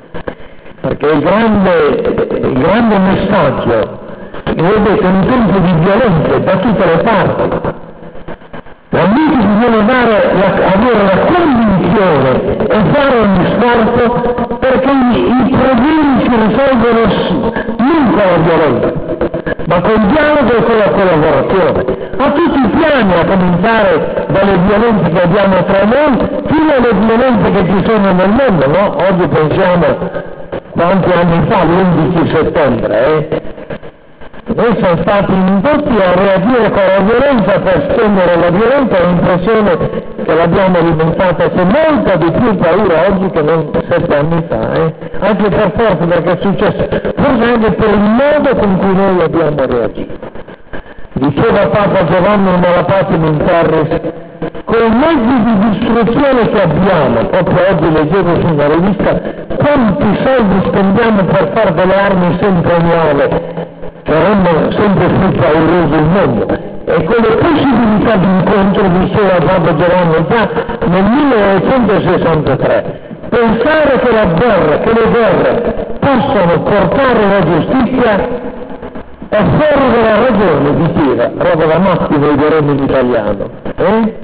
perché 0.81 1.07
il 1.07 1.20
grande, 1.20 1.87
il 2.42 2.59
grande 2.59 2.98
messaggio, 2.98 4.04
vedete, 4.52 5.07
un 5.07 5.26
tempo 5.26 5.59
di 5.59 5.72
violenza 5.80 6.38
da 6.38 6.57
tutte 6.57 6.85
le 6.85 6.98
parti. 6.98 7.83
Realmente 8.90 9.46
bisogna 9.46 9.83
dare 9.83 10.33
la, 10.35 10.48
avere 10.72 11.02
la 11.02 11.18
convinzione 11.26 12.57
e 12.68 12.83
fare 12.92 13.18
ogni 13.18 13.44
sforzo 13.46 14.59
perché 14.61 14.90
i, 14.90 15.35
i 15.46 15.50
problemi 15.50 16.20
si 16.22 16.28
risolvono 16.28 17.54
non 17.76 18.11
con 18.11 18.16
la 18.16 18.37
violenza, 18.38 18.92
ma 19.66 19.80
con 19.80 20.07
dialogo 20.07 20.52
e 20.52 20.62
con 20.62 20.76
la 20.76 20.90
collaborazione. 20.90 22.02
A 22.16 22.30
tutti 22.30 22.59
i 22.59 22.68
piani, 22.68 23.12
a 23.14 23.24
cominciare 23.24 24.26
dalle 24.28 24.59
violenze 24.59 25.11
che 25.11 25.22
abbiamo 25.22 25.64
tra 25.64 25.85
noi, 25.85 26.28
fino 26.46 26.72
alle 26.72 26.92
violenze 26.94 27.50
che 27.50 27.64
ci 27.66 27.85
sono 27.85 28.12
nel 28.12 28.30
mondo, 28.30 28.66
no? 28.68 28.96
Oggi 29.09 29.26
pensiamo 29.26 29.87
quanti 30.70 31.11
anni 31.11 31.46
fa, 31.48 31.64
l'11 31.64 32.35
settembre, 32.35 33.07
eh? 33.07 33.54
Noi 34.55 34.77
siamo 34.79 35.03
stati 35.03 35.33
indotti 35.33 36.01
a 36.01 36.14
reagire 36.14 36.71
con 36.71 36.83
la 36.87 37.01
violenza 37.01 37.59
per 37.59 37.90
spendere 37.90 38.37
la 38.37 38.51
violenza, 38.51 39.03
ho 39.03 39.07
l'impressione 39.07 39.77
che 40.25 40.35
l'abbiamo 40.35 40.79
alimentata 40.79 41.51
con 41.51 41.67
molta 41.67 42.17
di 42.17 42.31
più 42.31 42.55
paura 42.57 43.07
oggi 43.09 43.31
che 43.31 43.43
non 43.43 43.71
sette 43.88 44.17
anni 44.17 44.45
fa, 44.49 44.73
eh? 44.75 44.95
anche 45.19 45.49
per 45.49 45.73
forza 45.77 46.07
perché 46.07 46.31
è 46.31 46.38
successo, 46.40 46.88
forse 47.17 47.45
anche 47.45 47.73
per 47.73 47.88
il 47.88 47.99
modo 47.99 48.57
con 48.57 48.79
cui 48.79 48.95
noi 48.95 49.23
abbiamo 49.23 49.67
reagito. 49.67 50.14
Diceva 51.14 51.67
Papa 51.67 52.05
Giovanni 52.05 52.59
Malapatimo 52.61 53.27
in 53.27 53.38
con 54.64 54.83
i 54.83 54.95
mezzi 54.95 55.43
di 55.43 55.69
distruzione 55.69 56.49
che 56.51 56.62
abbiamo, 56.62 57.27
proprio 57.27 57.59
oggi 57.71 57.93
leggevo 57.93 58.40
su 58.40 58.47
una 58.47 58.67
rivista, 58.69 59.21
quanti 59.57 60.19
soldi 60.23 60.67
spendiamo 60.69 61.25
per 61.25 61.51
fare 61.55 61.75
delle 61.75 61.95
armi 61.95 62.38
sempre 62.40 62.79
nuove, 62.79 63.73
che 64.05 64.12
rendono 64.12 64.71
sempre 64.71 65.07
più 65.07 65.31
pauroso 65.33 65.95
il 65.95 66.09
mondo. 66.12 66.47
E 66.87 67.05
con 67.05 67.17
le 67.17 67.37
possibilità 67.37 68.17
di 68.17 68.27
incontro, 68.27 68.88
diceva 68.99 69.38
Papa 69.38 69.75
Giovanni 69.75 70.27
già 70.29 70.49
nel 70.87 71.05
1963, 71.05 73.01
pensare 73.31 73.99
che 74.01 74.12
la 74.12 74.27
guerra, 74.27 74.79
che 74.79 74.93
le 74.93 75.09
guerre 75.11 75.87
possano 75.99 76.61
portare 76.62 77.27
la 77.27 77.43
giustizia 77.45 78.43
è 79.31 79.43
fuori 79.43 79.90
della 79.90 80.17
ragione, 80.29 80.77
diceva, 80.77 81.31
roba 81.38 81.64
da 81.64 81.79
matti 81.79 82.19
noi 82.19 82.37
diremmo 82.37 82.73
in 82.73 82.83
italiano. 82.83 83.51
Eh? 83.75 84.14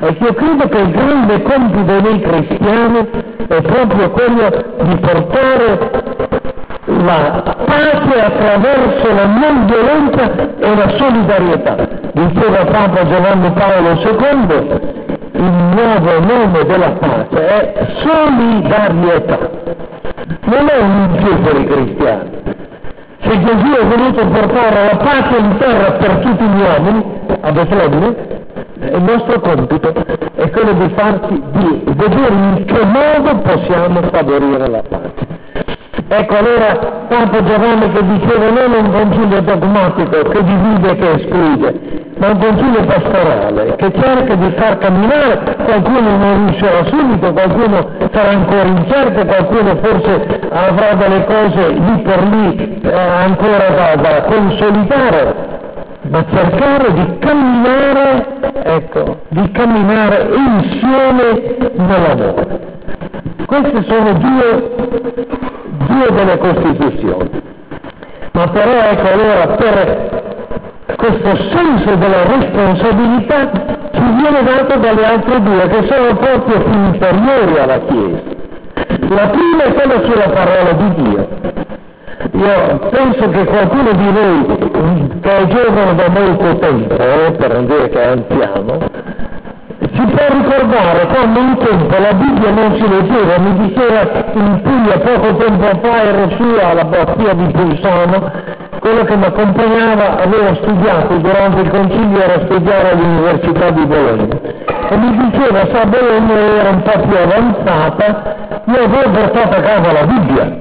E 0.00 0.16
io 0.20 0.34
credo 0.34 0.68
che 0.68 0.78
il 0.78 0.90
grande 0.90 1.42
compito 1.42 2.00
dei 2.00 2.20
cristiani 2.20 3.08
è 3.48 3.62
proprio 3.62 4.10
quello 4.10 4.64
di 4.82 4.96
portare 4.96 6.06
la 7.04 7.42
pace 7.64 8.20
attraverso 8.20 9.14
la 9.14 9.26
non 9.26 9.66
violenza 9.66 10.32
e 10.58 10.74
la 10.74 10.88
solidarietà. 10.96 11.76
Diceva 12.12 12.64
Papa 12.64 13.06
Giovanni 13.06 13.50
Paolo 13.52 13.90
II, 13.90 14.80
il 15.32 15.52
nuovo 15.74 16.20
nome 16.20 16.64
della 16.64 16.90
pace 16.90 17.46
è 17.46 17.86
solidarietà. 17.98 19.38
Non 20.44 20.68
è 20.68 20.78
un 20.78 21.08
in 21.10 21.22
più 21.22 21.40
per 21.42 21.60
i 21.60 21.66
cristiani. 21.66 22.30
Se 23.20 23.44
Gesù 23.44 23.72
è 23.74 23.86
venuto 23.86 24.26
portare 24.26 24.90
la 24.90 24.96
pace 24.96 25.36
in 25.36 25.56
terra 25.58 25.92
per 25.92 26.10
tutti 26.18 26.44
gli 26.44 26.60
uomini, 26.60 27.04
a 27.40 27.52
Betlemme, 27.52 28.16
il 28.80 29.02
nostro 29.02 29.40
compito 29.40 29.92
è 30.34 30.50
quello 30.50 30.72
di 30.72 30.88
farci, 30.94 31.42
di 31.52 31.82
vedere 31.84 32.32
in 32.32 32.64
che 32.64 32.84
modo 32.84 33.36
possiamo 33.38 34.00
favorire 34.10 34.68
la 34.68 34.82
pace. 34.88 35.27
Ecco 36.10 36.36
allora 36.36 37.04
Papa 37.08 37.42
Giovanni 37.42 37.92
che 37.92 38.02
diceva 38.06 38.48
non 38.48 38.84
un 38.84 38.90
concilio 38.92 39.42
dogmatico 39.42 40.22
che 40.30 40.42
divide 40.42 40.90
e 40.90 40.96
che 40.96 41.10
esclude, 41.12 41.80
ma 42.16 42.28
un 42.28 42.38
concilio 42.38 42.84
pastorale 42.84 43.76
che 43.76 43.92
cerca 44.00 44.34
di 44.34 44.50
far 44.56 44.78
camminare, 44.78 45.56
qualcuno 45.64 46.16
non 46.16 46.46
riuscirà 46.46 46.84
subito, 46.86 47.32
qualcuno 47.32 47.90
sarà 48.10 48.30
ancora 48.30 48.64
incerto, 48.64 49.26
qualcuno 49.26 49.76
forse 49.82 50.40
avrà 50.50 50.94
delle 50.94 51.24
cose 51.26 51.68
lì 51.68 52.02
per 52.02 52.22
lì 52.22 52.80
eh, 52.82 52.90
ancora 52.90 53.68
da, 53.68 53.96
da 53.96 54.22
consolidare, 54.22 55.34
ma 56.08 56.24
cercare 56.32 56.92
di 56.94 57.18
camminare, 57.18 58.26
ecco, 58.62 59.20
di 59.28 59.50
camminare 59.50 60.28
insieme 60.32 61.56
nell'amore. 61.74 62.76
Queste 63.46 63.82
sono 63.84 64.12
due, 64.12 65.47
due 65.98 66.14
delle 66.14 66.38
Costituzioni. 66.38 67.42
Ma 68.32 68.48
però 68.48 68.70
ecco 68.70 69.08
allora 69.08 69.46
per 69.56 70.36
questo 70.96 71.36
senso 71.50 71.94
della 71.96 72.24
responsabilità 72.24 73.50
ci 73.92 74.02
viene 74.16 74.42
dato 74.44 74.78
dalle 74.78 75.04
altre 75.04 75.42
due 75.42 75.68
che 75.68 75.86
sono 75.88 76.16
proprio 76.16 76.60
più 76.60 76.72
inferiori 76.72 77.58
alla 77.58 77.80
Chiesa. 77.80 78.36
La 79.08 79.28
prima 79.28 79.64
è 79.64 79.72
quella 79.72 80.02
sulla 80.04 80.28
parola 80.28 80.72
di 80.72 80.94
Dio. 81.02 81.28
Io 82.32 82.78
penso 82.90 83.30
che 83.30 83.44
qualcuno 83.44 83.92
di 83.92 84.10
voi 84.10 85.18
che 85.20 85.36
è 85.36 85.46
giovane 85.46 85.94
da 85.94 86.08
molto 86.08 86.58
tempo, 86.58 86.94
eh, 86.94 87.32
per 87.36 87.52
non 87.52 87.66
dire 87.66 87.88
che 87.88 88.00
è 88.00 88.06
anziano, 88.06 88.78
si 89.98 90.04
può 90.04 90.26
ricordare 90.30 91.06
quando 91.08 91.40
un 91.40 91.58
tempo 91.58 91.98
la 91.98 92.12
Bibbia 92.12 92.50
non 92.50 92.76
si 92.76 92.88
leggeva, 92.88 93.38
mi 93.38 93.66
diceva 93.66 94.00
in 94.32 94.60
Puglia 94.62 94.98
poco 94.98 95.36
tempo 95.36 95.66
fa 95.82 96.02
ero 96.02 96.30
su 96.36 96.56
alla 96.62 96.84
Bastia 96.84 97.34
di 97.34 97.46
Pulsano, 97.50 98.30
quello 98.78 99.02
che 99.02 99.16
mi 99.16 99.24
accompagnava 99.24 100.22
aveva 100.22 100.54
studiato 100.54 101.14
durante 101.16 101.60
il 101.62 101.70
concilio 101.70 102.22
era 102.22 102.44
studiare 102.44 102.90
all'Università 102.92 103.70
di 103.70 103.86
Bologna. 103.86 104.40
E 104.88 104.96
mi 104.96 105.30
diceva 105.30 105.66
sa 105.72 105.84
Bologna 105.84 106.34
era 106.34 106.68
un 106.70 106.82
po' 106.82 106.98
più 107.00 107.16
avanzata, 107.16 108.36
io 108.66 108.84
avevo 108.84 109.10
portato 109.10 109.56
a 109.56 109.60
casa 109.60 109.92
la 109.92 110.04
Bibbia. 110.04 110.56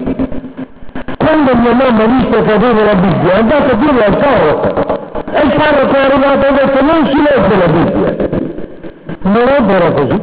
Quando 1.17 1.55
mia 1.57 1.73
mamma 1.73 2.03
ha 2.03 2.07
visto 2.07 2.41
che 2.41 2.53
avevo 2.53 2.83
la 2.83 2.95
Bibbia 2.95 3.33
è 3.33 3.37
andata 3.37 3.71
a 3.71 3.75
dirlo 3.75 4.03
al 4.03 4.17
parroco. 4.17 4.95
E 5.29 5.41
il 5.43 5.53
parroco 5.55 5.93
è 5.93 5.99
arrivato 5.99 6.41
e 6.41 6.47
ha 6.47 6.51
detto 6.51 6.83
non 6.83 7.05
si 7.05 7.17
legge 7.17 7.55
la 7.55 7.67
Bibbia 7.67 8.16
non 9.27 9.69
era 9.69 9.91
così. 9.91 10.21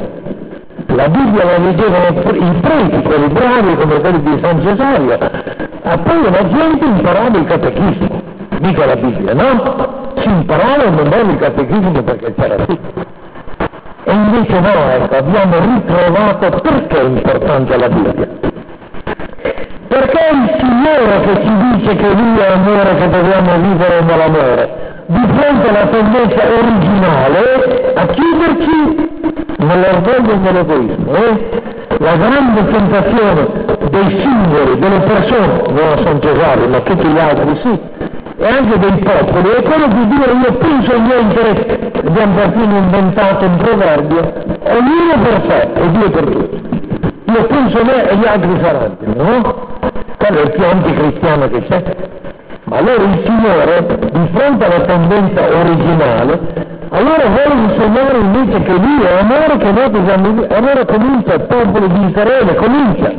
La 0.87 1.09
Bibbia 1.09 1.45
la 1.45 1.59
leggevano 1.59 2.07
i 2.09 2.61
preti, 2.61 3.03
quelli 3.03 3.27
bravi 3.29 3.77
come 3.77 4.01
quelli 4.01 4.23
di 4.23 4.39
San 4.41 4.63
Cesario, 4.63 5.19
e 5.19 5.99
poi 5.99 6.31
la 6.31 6.49
gente 6.49 6.85
imparava 6.85 7.39
il 7.39 7.45
catechismo, 7.47 8.23
mica 8.61 8.87
la 8.87 8.97
Bibbia, 8.97 9.35
no? 9.35 10.13
Si 10.17 10.29
imparava 10.29 10.85
un 10.85 11.09
bene 11.09 11.33
il 11.33 11.39
catechismo 11.39 12.03
perché 12.03 12.35
c'era 12.35 12.65
tutto. 12.65 13.05
E 14.05 14.13
invece 14.13 14.61
no, 14.61 14.91
ecco, 14.91 15.17
abbiamo 15.17 15.59
ritrovato 15.59 16.61
perché 16.61 17.01
è 17.01 17.05
importante 17.05 17.77
la 17.77 17.89
Bibbia. 17.89 18.29
Perché 19.89 20.19
è 20.19 20.33
il 20.33 20.57
Signore 20.59 21.21
che 21.23 21.43
ci 21.43 21.57
dice 21.73 21.97
che 21.97 22.09
Lui 22.15 22.39
è 22.39 22.53
amore, 22.53 22.97
che 22.97 23.11
dobbiamo 23.11 23.57
vivere 23.59 24.01
nell'amore 24.03 24.84
di 25.07 25.27
fronte 25.37 25.69
alla 25.69 25.87
tendenza 25.87 26.43
originale 26.59 27.93
a 27.95 28.07
chiuderci 28.07 29.11
nell'orgoglio 29.59 30.37
nell'egoismo. 30.37 31.15
Eh? 31.15 31.63
La 31.99 32.17
grande 32.17 32.67
tentazione 32.71 33.49
dei 33.91 34.21
singoli, 34.21 34.79
delle 34.79 35.01
persone, 35.01 35.63
non 35.69 36.03
San 36.03 36.21
Cesare, 36.21 36.67
ma 36.67 36.81
tutti 36.81 37.07
gli 37.07 37.19
altri 37.19 37.61
sì, 37.63 37.81
e 38.37 38.47
anche 38.47 38.79
dei 38.79 38.99
popoli, 38.99 39.49
è 39.51 39.63
quello 39.63 39.87
di 39.87 40.09
dire 40.09 40.33
io 40.33 40.53
penso 40.55 40.93
ai 40.93 41.01
miei 41.01 41.23
interessi. 41.23 41.93
Abbiamo 42.05 42.35
perfino 42.35 42.77
inventato 42.77 43.45
un 43.45 43.57
proverbio, 43.57 44.33
ognuno 44.65 45.23
per 45.23 45.43
sé 45.49 45.69
e 45.75 45.91
Dio 45.91 46.11
per 46.11 46.25
tutti. 46.25 46.63
Io 47.27 47.45
penso 47.45 47.85
me 47.85 48.11
e 48.11 48.17
gli 48.17 48.27
altri 48.27 48.59
saranno, 48.61 48.97
no? 49.15 49.67
Quello 50.19 50.39
è 50.39 50.43
il 50.43 50.51
più 50.51 50.65
anticristiano 50.65 51.49
che 51.49 51.63
c'è. 51.67 51.83
Allora 52.71 53.03
il 53.03 53.23
Signore, 53.25 53.87
di 54.13 54.29
fronte 54.33 54.65
alla 54.65 54.85
tendenza 54.85 55.43
originale, 55.43 56.41
allora 56.89 57.27
vuole 57.27 57.73
insegnare 57.73 58.19
invece 58.19 58.63
che 58.63 58.73
Lui 58.73 59.03
è 59.03 59.19
amore 59.21 59.57
che 59.59 59.71
noi 59.71 59.91
dobbiamo 59.91 60.47
allora 60.49 60.85
comincia 60.87 61.35
il 61.35 61.41
popolo 61.43 61.87
di 61.89 62.07
Israele, 62.07 62.55
comincia 62.55 63.13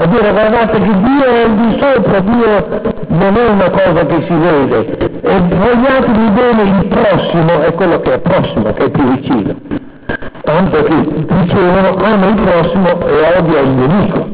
a 0.00 0.06
dire 0.06 0.30
guardate 0.30 0.80
che 0.80 1.00
Dio 1.00 1.24
è 1.24 1.42
al 1.42 1.54
di 1.56 1.78
sopra, 1.80 2.20
Dio 2.20 2.80
non 3.08 3.36
è 3.36 3.48
una 3.48 3.70
cosa 3.70 4.06
che 4.06 4.24
si 4.26 4.34
vede, 4.34 5.20
e 5.20 5.40
vogliatevi 5.40 6.30
bene 6.30 6.62
il 6.62 6.86
prossimo 6.86 7.60
è 7.62 7.74
quello 7.74 8.00
che 8.00 8.14
è 8.14 8.18
prossimo, 8.20 8.72
che 8.72 8.84
è 8.84 8.90
più 8.90 9.04
vicino. 9.04 9.54
Tanto 10.42 10.82
che 10.84 10.94
dicevano 11.26 11.96
ama 11.96 12.26
il 12.26 12.40
prossimo 12.40 13.06
e 13.06 13.38
odia 13.38 13.60
il 13.60 13.68
nemico. 13.68 14.28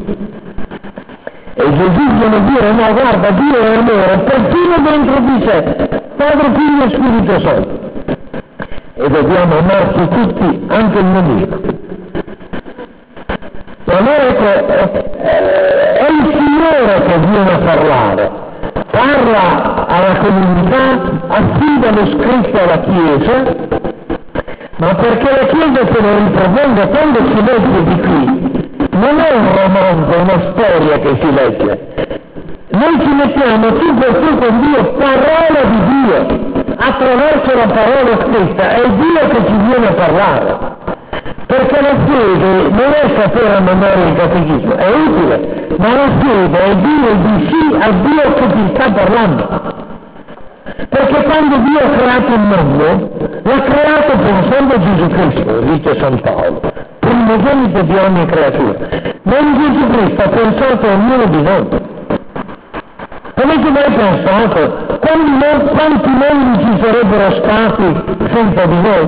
E 1.57 1.77
Gesù 1.77 2.19
viene 2.19 2.45
dire, 2.47 2.73
no 2.73 2.93
guarda, 2.93 3.31
Dio 3.31 3.59
è 3.59 3.77
amore, 3.77 4.19
perfino 4.19 4.77
dentro 4.83 5.21
di 5.21 5.45
sé, 5.47 5.89
Padre, 6.17 6.53
Figlio 6.53 6.85
e 6.85 6.89
Spirito 6.91 7.41
Santo. 7.41 7.81
E 8.95 9.09
dobbiamo 9.09 9.59
amarci 9.59 10.09
tutti, 10.09 10.67
anche 10.69 10.99
il 10.99 11.05
nemico. 11.05 11.61
Allora 13.87 14.27
ecco, 14.27 14.45
è 15.23 16.07
il 16.11 16.33
Signore 16.33 17.03
che 17.07 17.19
viene 17.19 17.53
a 17.53 17.59
parlare, 17.59 18.31
parla 18.91 19.87
alla 19.87 20.17
comunità, 20.19 21.01
affida 21.29 21.91
lo 21.93 22.07
scritto 22.07 22.59
alla 22.59 22.81
Chiesa, 22.81 23.57
ma 24.77 24.95
perché 24.95 25.31
la 25.31 25.47
Chiesa 25.47 25.87
se 25.93 26.03
lo 26.03 26.19
riproponga 26.19 26.87
quando 26.89 27.19
si 27.29 27.45
legge 27.45 27.85
di 27.85 28.01
qui, 28.01 28.44
non 28.95 29.19
è 29.19 29.33
un 29.33 29.49
romanzo, 29.55 30.19
una 30.21 30.53
storia 30.53 30.99
che 30.99 31.19
si 31.21 31.33
legge. 31.33 32.23
Noi 32.71 33.01
ci 33.01 33.09
mettiamo 33.09 33.73
per 33.73 34.15
tu 34.17 34.39
con 34.39 34.61
Dio, 34.61 34.93
parola 34.95 35.63
di 35.65 35.81
Dio, 35.87 36.65
attraverso 36.77 37.55
la 37.55 37.67
parola 37.67 38.19
scritta, 38.23 38.71
è 38.71 38.89
Dio 38.89 39.29
che 39.29 39.47
ci 39.47 39.57
viene 39.67 39.89
a 39.89 39.93
parlare. 39.93 40.59
Perché 41.47 41.81
la 41.81 41.95
fede 42.07 42.69
non 42.71 42.93
è 42.93 43.21
sapere 43.21 43.57
a 43.57 43.61
memoria 43.61 44.07
il 44.07 44.17
catechismo, 44.17 44.75
è 44.75 44.91
utile, 44.91 45.67
ma 45.77 45.89
la 45.93 46.09
fede 46.21 46.65
è 46.65 46.77
dire 46.77 47.17
di 47.23 47.49
sì 47.49 47.77
a 47.81 47.91
Dio 47.91 48.35
che 48.35 48.47
ti 48.47 48.73
sta 48.75 48.91
parlando. 48.91 49.93
Perché 50.89 51.23
quando 51.25 51.57
Dio 51.59 51.79
ha 51.79 51.91
creato 51.91 52.33
il 52.33 52.41
mondo, 52.41 53.11
l'ha 53.43 53.61
creato 53.63 54.17
pensando 54.17 54.75
a 54.75 54.79
Gesù 54.79 55.07
Cristo, 55.09 55.61
dice 55.61 55.99
San 56.01 56.21
Paolo, 56.21 56.61
primogenito 56.99 57.83
di 57.83 57.97
ogni 57.97 58.27
creatura. 58.27 58.79
Ma 59.23 59.37
Gesù 59.37 59.87
Cristo 59.91 60.23
ha 60.23 60.29
pensato 60.29 60.87
a 60.87 60.93
ognuno 60.93 61.27
di 61.27 61.43
noi. 61.43 61.93
Avete 63.35 63.71
mai 63.71 63.93
pensato 63.93 64.93
quanti 65.75 66.09
mondi 66.09 66.65
ci 66.65 66.81
sarebbero 66.83 67.35
stati 67.43 67.87
senza 68.33 68.67
di 68.67 68.81
noi? 68.81 69.07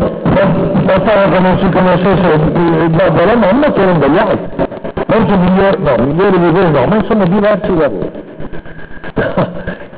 Bastava 0.85 1.29
che 1.31 1.39
non 1.39 1.59
si 1.59 1.69
conoscesse 1.71 2.33
il 2.35 2.91
babbo 2.91 3.21
e 3.21 3.27
la 3.27 3.37
mamma 3.37 3.73
che 3.73 3.81
erano 3.81 3.99
degli 3.99 4.19
altri. 4.19 4.65
Molto 5.07 5.37
migliori, 5.37 5.77
no, 5.83 6.05
migliori 6.05 6.39
di 6.39 6.51
voi 6.51 6.71
no, 6.71 6.87
ma 6.87 7.05
sono 7.05 7.25
diversi 7.25 7.75
da 7.75 7.89
voi. 7.89 8.11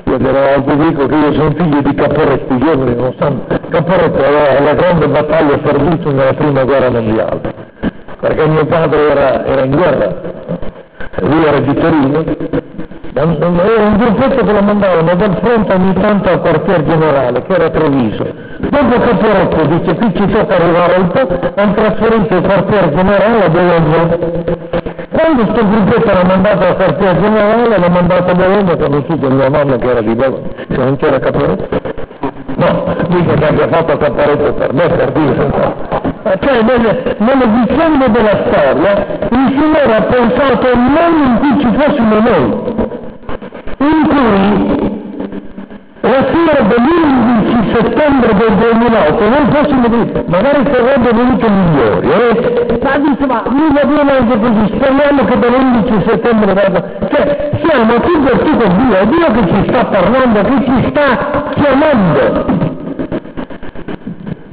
Io 0.09 0.17
delle 0.17 0.55
volte 0.57 0.77
dico 0.77 1.07
che 1.07 1.15
io 1.15 1.33
sono 1.35 1.51
figlio 1.55 1.83
di 1.83 1.95
Caporetti, 1.95 2.55
i 2.55 2.59
giovani 2.59 2.95
non 2.95 3.15
sanno. 3.19 3.45
Caporetti 3.69 4.23
aveva 4.23 4.61
la 4.61 4.73
grande 4.73 5.07
battaglia 5.07 5.61
servito 5.63 6.11
nella 6.11 6.33
prima 6.33 6.65
guerra 6.65 6.91
mondiale, 6.91 7.55
perché 8.19 8.47
mio 8.47 8.65
padre 8.65 9.11
era, 9.11 9.45
era 9.45 9.65
in 9.65 9.71
guerra, 9.71 10.21
lui 11.21 11.45
era 11.45 11.59
di 11.61 11.75
Torino, 11.75 12.25
era 13.13 13.27
un 13.27 13.97
gruppetto 13.99 14.45
che 14.47 14.53
lo 14.53 14.63
mandavano 14.63 15.15
dal 15.15 15.39
fronte 15.43 15.75
ogni 15.75 15.93
tanto 15.93 16.31
al 16.31 16.41
quartier 16.41 16.85
generale, 16.85 17.43
che 17.43 17.53
era 17.53 17.69
Treviso. 17.69 18.25
Dopo 18.61 19.01
Caporetto 19.01 19.65
dice 19.67 19.95
qui 19.95 20.15
ci 20.15 20.27
tocca 20.33 20.55
arrivare 20.55 21.01
un 21.01 21.09
po', 21.09 21.29
hanno 21.55 21.75
trasferito 21.75 22.35
il 22.35 22.43
quartier 22.43 22.95
generale 22.95 23.45
a 23.45 23.49
Bologna. 23.51 24.68
Quando 25.19 25.47
questo 25.47 25.69
gruppetto 25.69 26.13
l'ha 26.13 26.25
mandato 26.25 26.65
al 26.65 26.77
quartier 26.77 27.21
generale, 27.21 27.77
l'ha 27.77 27.89
mandato 27.89 28.31
a 28.31 28.35
Bologna, 28.35 28.73
ho 28.73 28.77
conosciuto 28.77 29.29
mia 29.29 29.51
mamma 29.51 29.77
che 29.77 29.91
era 29.91 30.01
di 30.01 30.15
Bologna, 30.15 30.47
se 30.69 30.77
non 30.77 30.97
c'era 30.97 31.19
Caporetto. 31.19 31.81
No, 32.55 32.95
dico 33.09 33.35
che 33.35 33.47
abbia 33.49 33.67
fatto 33.67 33.97
Caporetto 33.97 34.53
per 34.53 34.73
me, 34.73 34.87
per 34.87 35.11
dire. 35.11 35.53
Cioè 36.39 36.63
nelle, 36.63 37.17
nelle 37.19 37.47
vicende 37.67 38.11
della 38.13 38.45
storia 38.47 39.07
il 39.29 39.57
Signore 39.59 39.97
ha 39.97 40.03
pensato 40.03 40.77
non 40.77 41.13
in 41.25 41.39
cui 41.41 41.61
ci 41.63 41.77
fossimo 41.77 42.15
noi, 42.21 42.75
in 43.79 44.07
cui 44.07 44.88
la 46.01 46.25
sera 46.33 46.63
dell'11 46.63 47.75
settembre 47.75 48.35
del 48.35 48.55
2008 48.55 49.29
noi 49.29 49.53
fossimo 49.53 49.89
di, 49.89 50.23
magari 50.27 50.65
sarebbero 50.73 51.17
venuti 51.17 51.47
migliori, 51.49 52.09
eh? 52.11 52.79
ma 52.83 52.99
dice 52.99 53.27
ma 53.27 53.43
va 53.43 53.85
bene 53.85 54.17
anche 54.17 54.39
così, 54.39 54.75
speriamo 54.77 55.25
che 55.25 55.39
dall'11 55.39 56.09
settembre 56.09 56.53
vada, 56.55 56.85
cioè 57.11 57.51
siamo 57.65 57.95
tutti 57.95 58.39
tutto 58.39 58.69
Dio, 58.69 58.97
è 58.97 59.07
Dio 59.07 59.27
che 59.33 59.49
ci 59.49 59.69
sta 59.69 59.85
parlando, 59.87 60.41
che 60.43 60.65
ci 60.65 60.89
sta 60.91 61.51
chiamando. 61.55 62.67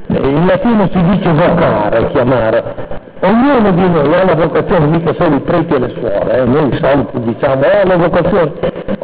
In 0.08 0.46
latino 0.48 0.90
si 0.92 1.04
dice 1.04 1.32
vocare, 1.32 2.08
chiamare, 2.10 2.64
Ognuno 3.26 3.72
di 3.72 3.90
noi 3.90 4.14
ha 4.14 4.24
la 4.24 4.36
vocazione, 4.36 4.86
mica 4.86 5.14
solo 5.14 5.36
i 5.36 5.40
preti 5.40 5.74
e 5.74 5.80
le 5.80 5.90
suore, 5.98 6.42
eh? 6.42 6.46
noi 6.46 6.78
soliti 6.80 7.20
diciamo, 7.22 7.64
oh 7.64 7.88
la 7.88 7.96
vocazione, 7.96 8.52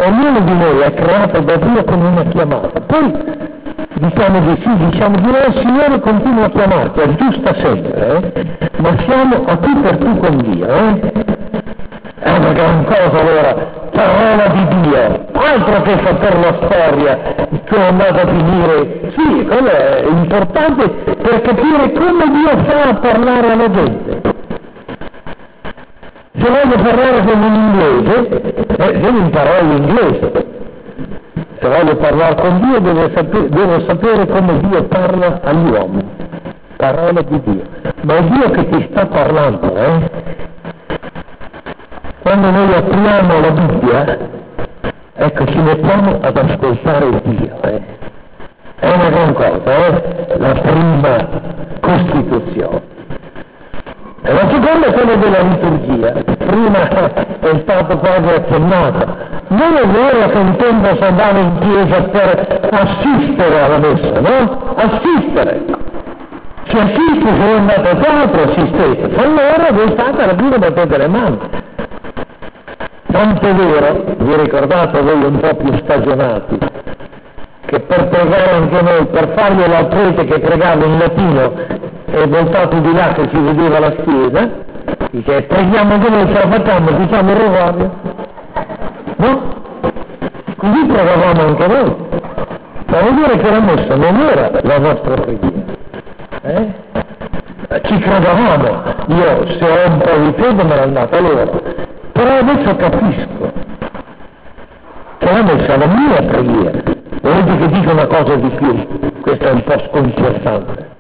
ognuno 0.04 0.40
di 0.40 0.54
noi 0.58 0.80
è 0.80 0.94
creato 0.94 1.40
da 1.42 1.56
Dio 1.58 1.84
con 1.84 2.02
una 2.02 2.24
chiamata. 2.24 2.80
Poi 2.82 3.14
diciamo 3.94 4.40
di 4.40 4.62
sì, 4.64 4.78
diciamo 4.90 5.16
di 5.18 5.32
no, 5.32 5.38
il 5.38 5.60
Signore 5.60 6.00
continua 6.00 6.46
a 6.46 6.50
chiamarti, 6.50 7.00
aggiusta 7.02 7.54
sempre, 7.56 8.34
eh? 8.34 8.70
ma 8.78 8.96
siamo 9.06 9.44
a 9.46 9.58
tu 9.58 9.82
per 9.82 9.98
tu 9.98 10.18
con 10.18 10.38
Dio. 10.38 10.68
Eh? 10.68 11.40
È 12.20 12.38
una 12.38 12.52
gran 12.52 12.86
cosa 12.86 13.20
allora, 13.20 13.54
parola 13.92 14.48
di 14.48 14.82
Dio, 14.82 15.26
altro 15.34 15.82
che 15.82 16.00
sapere 16.04 16.40
la 16.40 16.58
storia, 16.66 17.20
che 17.64 17.76
è 17.76 17.88
andata 17.88 18.22
a 18.22 18.28
finire. 18.28 19.12
Sì, 19.16 19.46
quello 19.46 19.70
è 19.70 20.06
importante 20.08 20.88
per 20.90 21.42
capire 21.42 21.92
come 21.94 22.30
Dio 22.32 22.64
fa 22.66 22.90
a 22.90 22.94
parlare 22.96 23.52
alla 23.52 23.72
gente. 23.72 24.11
Se 26.42 26.50
voglio 26.50 26.82
parlare 26.82 27.24
con 27.24 27.40
un 27.40 27.54
inglese, 27.54 28.42
eh, 28.78 29.00
devo 29.00 29.18
imparare 29.20 29.62
l'inglese. 29.62 30.32
Se 31.60 31.68
voglio 31.68 31.96
parlare 31.98 32.36
con 32.36 32.62
Dio 32.62 32.80
devo 32.80 33.10
sapere, 33.14 33.50
devo 33.50 33.80
sapere 33.86 34.26
come 34.26 34.60
Dio 34.62 34.84
parla 34.86 35.40
agli 35.44 35.70
uomini. 35.70 36.10
Parola 36.78 37.22
di 37.22 37.42
Dio. 37.44 37.64
Ma 38.02 38.16
è 38.16 38.24
Dio 38.24 38.50
che 38.50 38.70
ti 38.70 38.88
sta 38.90 39.06
parlando, 39.06 39.76
eh? 39.76 40.10
Quando 42.24 42.50
noi 42.50 42.74
apriamo 42.74 43.40
la 43.40 43.52
Bibbia, 43.52 44.18
ecco, 45.14 45.46
ci 45.46 45.58
mettiamo 45.60 46.18
ad 46.22 46.38
ascoltare 46.38 47.22
Dio. 47.24 47.62
Eh. 47.62 47.82
È 48.80 48.92
una 48.92 49.10
gran 49.10 49.34
cosa, 49.34 49.76
eh? 49.76 50.38
la 50.40 50.54
prima 50.54 51.30
Costituzione. 51.82 53.01
E 54.24 54.34
la 54.34 54.48
seconda 54.52 54.86
è 54.86 54.94
quella 54.94 55.16
della 55.16 55.40
liturgia. 55.40 56.12
Prima 56.38 56.88
è 57.40 57.60
stato 57.64 57.98
quasi 57.98 58.30
accennato. 58.30 59.30
Non 59.48 59.76
è 59.76 59.88
vero 59.88 60.30
che 60.30 60.96
si 60.96 61.04
andava 61.04 61.40
in 61.40 61.58
chiesa 61.60 62.02
per 62.04 62.70
assistere 62.72 63.62
alla 63.62 63.78
messa, 63.80 64.20
no? 64.20 64.74
Assistere. 64.76 65.66
Si 66.68 66.78
assiste 66.78 67.36
se 67.36 67.42
è 67.42 67.58
andato 67.58 67.90
a 67.90 67.96
teatro, 67.96 68.44
assistete. 68.44 69.16
Allora 69.16 69.72
voi 69.72 69.92
state 69.92 70.22
alla 70.22 70.38
fine 70.38 70.58
battete 70.58 70.98
le 70.98 71.08
mani. 71.08 71.40
Tanto 73.12 73.46
è 73.46 73.54
vero, 73.54 74.04
vi 74.20 74.36
ricordate 74.36 75.02
voi 75.02 75.24
un 75.24 75.40
po' 75.40 75.56
più 75.56 75.74
stagionati, 75.80 76.58
che 77.66 77.80
per 77.82 78.08
pregare 78.08 78.52
anche 78.52 78.82
noi, 78.82 79.06
per 79.08 79.34
fargli 79.36 79.64
al 79.64 79.88
prete 79.88 80.26
che 80.26 80.40
pregava 80.40 80.86
in 80.86 80.98
latino 80.98 81.90
e 82.12 82.28
voltato 82.28 82.78
di 82.80 82.94
là 82.94 83.14
che 83.14 83.28
si 83.32 83.40
vedeva 83.40 83.80
la 83.80 83.94
schiena, 84.00 84.50
dice 85.12 85.42
preghiamo 85.44 85.94
anche 85.94 86.10
noi, 86.10 86.26
ce 86.28 86.34
la 86.34 86.50
facciamo, 86.50 86.90
il 86.90 87.36
rosario. 87.36 87.92
No? 89.16 89.42
Così 90.58 90.86
pregavamo 90.86 91.42
anche 91.42 91.68
noi. 91.68 91.96
Ma 92.88 93.00
vuol 93.00 93.14
dire 93.16 93.38
che 93.38 93.50
la 93.50 93.60
messa 93.62 93.96
non 93.96 94.20
era 94.20 94.52
la 94.62 94.78
nostra 94.78 95.14
preghiera. 95.14 95.80
Eh? 96.42 96.74
Ci 97.84 98.00
credevamo, 98.00 98.84
io 99.08 99.48
se 99.58 99.66
ho 99.66 99.88
un 99.88 99.98
po' 100.00 100.18
di 100.18 100.34
fede 100.42 100.64
me 100.64 100.76
l'ho 100.76 100.82
andata 100.82 101.20
loro, 101.22 101.62
però 102.12 102.38
adesso 102.38 102.76
capisco 102.76 103.54
che 105.20 105.32
la 105.32 105.44
messa 105.44 105.74
è 105.74 105.78
la 105.78 105.86
mia 105.86 106.22
preghiera. 106.24 106.80
Volete 107.22 107.58
che 107.58 107.68
dica 107.70 107.92
una 107.92 108.08
cosa 108.08 108.36
di 108.36 108.50
più? 108.50 109.12
Questo 109.22 109.48
è 109.48 109.52
un 109.52 109.64
po' 109.64 109.80
sconcertante. 109.88 110.91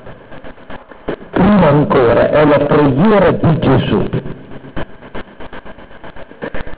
Prima 1.51 1.67
ancora 1.67 2.29
è 2.29 2.45
la 2.45 2.59
preghiera 2.59 3.31
di 3.31 3.59
Gesù. 3.59 4.09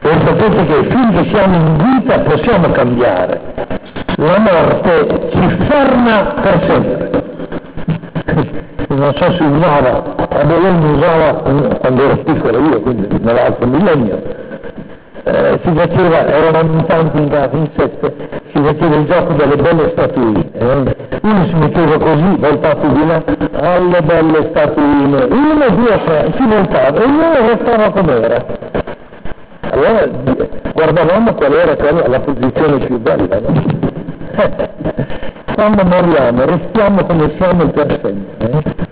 E 0.02 0.10
sapete 0.26 0.66
che 0.66 0.84
finché 0.90 1.30
siamo 1.30 1.56
in 1.58 1.78
vita 1.78 2.20
possiamo 2.22 2.72
cambiare. 2.72 3.40
La 4.16 4.40
morte 4.40 5.30
ci 5.32 5.66
ferma 5.68 6.24
per 6.42 6.66
sempre. 6.66 7.22
Non 8.88 9.14
so 9.16 9.32
se 9.34 9.44
usava 9.44 10.16
a 10.30 10.44
Bologna 10.44 10.92
usava, 10.92 11.34
quando 11.80 12.04
ero 12.04 12.18
piccolo 12.18 12.60
io, 12.60 12.82
quindi 12.82 13.08
nell'altro 13.22 13.66
millennio, 13.66 14.22
eh, 15.24 15.60
si 15.64 15.72
faceva, 15.74 16.26
erano 16.28 16.74
in 16.74 16.86
tanti 16.86 17.18
in 17.18 17.30
casa, 17.30 17.56
in 17.56 17.70
sette, 17.78 18.16
si 18.52 18.62
faceva 18.62 18.96
il 18.96 19.06
gioco 19.06 19.34
delle 19.34 19.56
belle 19.56 19.90
statuine. 19.92 20.50
Eh? 20.52 20.96
Uno 21.22 21.46
si 21.46 21.54
metteva 21.56 21.98
così, 21.98 22.36
voltato 22.38 22.88
di 22.88 23.08
là, 23.08 23.24
alle 23.62 24.02
belle 24.02 24.50
statuine, 24.50 25.24
uno, 25.24 25.70
due, 25.70 26.04
tre, 26.06 26.34
si 26.38 26.46
voltava 26.46 27.02
e 27.02 27.06
uno 27.06 27.48
restava 27.48 27.90
com'era. 27.92 28.46
Allora 29.72 30.08
guardavamo 30.74 31.34
qual 31.34 31.54
era 31.54 31.76
quella, 31.76 32.08
la 32.08 32.20
posizione 32.20 32.86
più 32.86 33.00
bella. 33.00 33.40
No? 33.40 33.62
Quando 35.56 35.84
moriamo 35.86 36.46
restiamo 36.46 37.06
come 37.06 37.32
siamo 37.38 37.68
per 37.68 38.00
sempre. 38.02 38.50
Eh? 38.50 38.92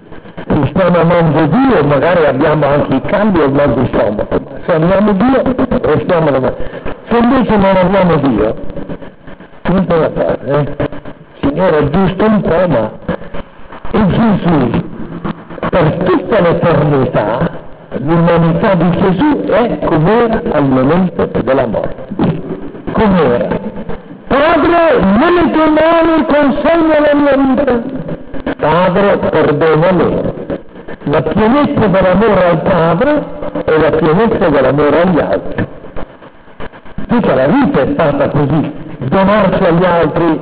ci 0.51 0.67
stiamo 0.69 0.99
amando 0.99 1.45
Dio, 1.47 1.83
magari 1.85 2.25
abbiamo 2.25 2.65
anche 2.65 2.95
i 2.95 3.01
cambi 3.01 3.41
al 3.41 3.51
mal 3.51 3.73
di 3.73 3.87
stomaco, 3.87 4.50
se 4.65 4.73
amiamo 4.73 5.11
Dio 5.13 5.41
restiamo 5.81 6.31
davanti. 6.31 6.63
Se 7.09 7.17
invece 7.17 7.57
non 7.57 7.75
abbiamo 7.75 8.15
Dio, 8.15 8.55
come 9.63 9.81
può 9.83 10.09
fare? 10.11 10.39
Eh? 10.43 10.89
Signore, 11.41 11.89
giusto 11.89 12.25
un 12.25 12.41
po', 12.41 12.67
ma 12.67 12.91
e 13.93 14.07
Gesù 14.07 14.89
per 15.69 15.93
tutta 16.03 16.39
l'eternità 16.39 17.49
l'umanità 17.97 18.73
di 18.75 18.89
Gesù 18.91 19.41
è 19.47 19.79
com'era 19.79 20.41
al 20.51 20.67
momento 20.67 21.29
della 21.43 21.67
morte. 21.67 22.39
Com'era? 22.91 23.47
Padre, 24.27 24.99
nelle 25.17 25.51
tue 25.51 25.69
mani 25.69 26.25
consegna 26.25 26.99
la 26.99 27.15
mia 27.15 27.35
vita. 27.35 27.81
Padre, 28.57 29.17
perdona 29.17 29.91
me. 29.91 30.40
La 31.05 31.21
pienezza 31.23 31.87
dell'amore 31.87 32.45
al 32.45 32.61
Padre 32.61 33.23
e 33.65 33.79
la 33.79 33.89
pienezza 33.89 34.49
dell'amore 34.49 35.01
agli 35.01 35.19
altri. 35.19 35.67
Tutta 37.07 37.33
la 37.35 37.47
vita 37.47 37.81
è 37.81 37.87
stata 37.93 38.29
così, 38.29 38.71
donarsi 38.99 39.63
agli 39.63 39.83
altri 39.83 40.39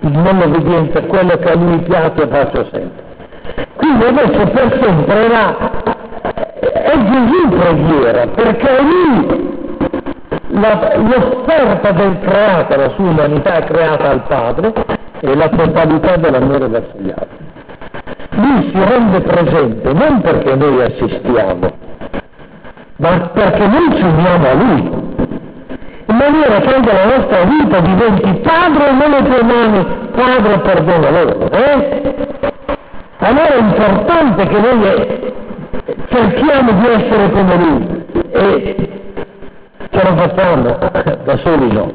nell'obbedienza, 0.00 1.02
quello 1.02 1.36
che 1.38 1.50
a 1.50 1.54
lui 1.56 1.78
piace 1.78 2.26
faccio 2.28 2.68
sempre. 2.70 3.02
Quindi 3.76 4.04
adesso 4.04 4.46
per 4.50 4.78
sempre 4.80 5.24
era, 5.24 5.56
è 6.60 6.92
Gesù 7.10 7.48
preghiera, 7.48 8.26
perché 8.28 8.76
è 8.76 8.82
lui 8.82 9.56
la, 10.50 10.96
l'offerta 10.96 11.90
del 11.90 12.18
creato, 12.20 12.76
la 12.76 12.88
sua 12.90 13.04
umanità 13.04 13.60
creata 13.64 14.10
al 14.10 14.22
Padre 14.28 14.72
e 15.20 15.34
la 15.34 15.48
totalità 15.48 16.16
dell'amore 16.16 16.68
verso 16.68 16.94
gli 16.98 17.10
altri. 17.10 17.47
Lui 18.40 18.70
si 18.72 18.84
rende 18.84 19.20
presente 19.22 19.92
non 19.92 20.20
perché 20.20 20.54
noi 20.54 20.80
assistiamo, 20.82 21.72
ma 22.98 23.18
perché 23.32 23.66
noi 23.66 23.96
ci 23.96 24.02
uniamo 24.02 24.48
a 24.48 24.52
Lui, 24.54 24.80
in 26.06 26.16
maniera 26.16 26.60
che 26.60 26.72
anche 26.72 26.92
la 26.92 27.16
nostra 27.16 27.42
vita 27.42 27.80
diventi 27.80 28.40
Padre 28.40 28.92
nelle 28.92 29.22
tue 29.24 29.42
mani, 29.42 29.86
Padre 30.14 30.58
perdona 30.60 31.10
loro. 31.10 31.50
Eh? 31.50 32.14
Allora 33.18 33.54
è 33.54 33.58
importante 33.58 34.46
che 34.46 34.60
noi 34.60 35.32
cerchiamo 36.08 36.72
di 36.72 36.86
essere 36.86 37.30
come 37.32 37.56
Lui 37.56 38.04
e 38.30 38.88
ce 39.90 40.02
lo 40.04 40.16
facciamo 40.16 40.78
da 41.24 41.36
soli 41.38 41.72
no. 41.72 41.92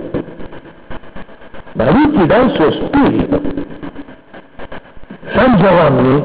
Ma 1.71 1.89
Lui 1.89 2.11
ti 2.11 2.25
dà 2.25 2.35
il 2.35 2.51
suo 2.51 2.71
spirito. 2.71 3.41
San 5.43 5.57
Giovanni, 5.57 6.23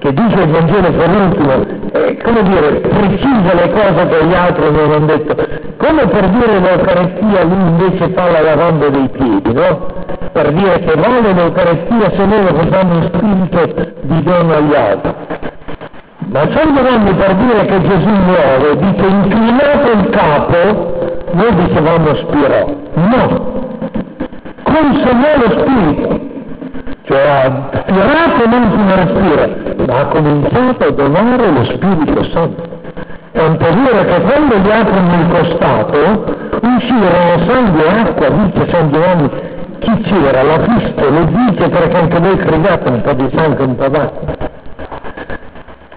che 0.00 0.12
dice 0.12 0.42
il 0.42 0.50
Vangelo 0.50 0.90
per 0.90 1.08
ultimo, 1.08 1.52
eh, 1.92 2.18
come 2.22 2.42
dire, 2.42 2.72
precisa 2.80 3.54
le 3.54 3.70
cose 3.72 4.06
che 4.06 4.26
gli 4.26 4.34
altri 4.34 4.70
non 4.70 4.92
hanno 4.92 5.06
detto, 5.06 5.34
come 5.78 6.06
per 6.08 6.28
dire 6.28 6.58
l'Eucaristia 6.58 7.44
lui 7.44 7.68
invece 7.68 8.10
fa 8.10 8.30
la 8.30 8.42
lavanda 8.42 8.88
dei 8.90 9.08
piedi, 9.08 9.54
no? 9.54 9.86
Per 10.32 10.52
dire 10.52 10.78
che 10.80 10.94
vale 10.94 11.32
l'Eucaristia 11.32 12.10
se 12.14 12.26
noi 12.26 12.42
lo 12.42 12.54
facciamo 12.54 12.94
in 12.96 13.10
spirito 13.14 13.92
di 14.02 14.22
dono 14.24 14.52
agli 14.52 14.74
altri. 14.74 15.14
Ma 16.18 16.40
San 16.52 16.76
Giovanni 16.76 17.14
per 17.14 17.34
dire 17.36 17.64
che 17.64 17.80
Gesù 17.80 18.08
muore, 18.10 18.76
dice 18.76 19.06
inclinato 19.06 19.90
il 19.90 20.08
capo, 20.10 21.18
noi 21.32 21.54
dicevamo 21.54 22.14
spirò. 22.14 22.74
No, 22.92 23.42
consegnò 24.64 25.28
lo 25.38 25.60
spirito 25.60 26.29
cioè 27.10 27.50
spirato 27.72 28.46
non 28.46 28.70
si 28.70 28.94
respira, 28.94 29.48
ma 29.84 29.98
ha 29.98 30.06
cominciato 30.06 30.84
a 30.84 30.90
donare 30.92 31.50
lo 31.50 31.64
Spirito 31.64 32.24
Santo. 32.30 32.78
È 33.32 33.48
vero 33.48 34.04
che 34.04 34.20
quando 34.22 34.56
gli 34.58 34.70
aprono 34.70 35.14
il 35.14 35.28
costato, 35.28 36.36
uscirono 36.60 37.46
sangue 37.48 37.84
e 37.84 37.98
acqua, 38.00 38.28
dice 38.28 38.70
San 38.70 38.92
Giovanni, 38.92 39.30
chi 39.80 40.00
c'era? 40.02 40.42
La 40.42 40.58
pista, 40.58 41.02
lo 41.08 41.24
dice 41.24 41.68
perché 41.68 41.96
anche 41.96 42.18
voi 42.20 42.36
crediate 42.36 42.88
un 42.88 43.00
po' 43.00 43.12
di 43.12 43.30
sangue 43.34 43.64
un 43.64 43.76
po' 43.76 43.88
d'acqua. 43.88 44.48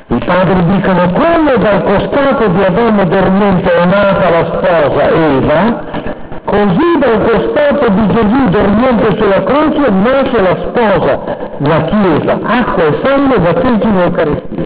I 0.07 0.18
padri 0.26 0.66
dicono 0.66 1.11
quello 1.11 1.57
dal 1.57 1.84
costato 1.84 2.47
di 2.47 2.64
Adamo 2.64 3.03
dormente 3.05 3.74
è 3.74 3.86
nata 3.86 4.30
la 4.30 4.45
sposa 4.45 5.09
Eva, 5.09 5.84
Così 6.54 6.99
dal 6.99 7.20
costato 7.24 7.89
di 7.89 8.08
Gesù 8.14 8.49
dormiente 8.49 9.18
sulla 9.18 9.43
croce 9.43 9.89
nasce 9.89 10.39
la 10.39 10.56
sposa, 10.62 11.20
la 11.58 11.82
Chiesa, 11.82 12.39
acqua 12.43 12.84
e 12.84 12.99
sangue 13.04 13.39
battesimo 13.39 14.04
Eucaristia. 14.04 14.66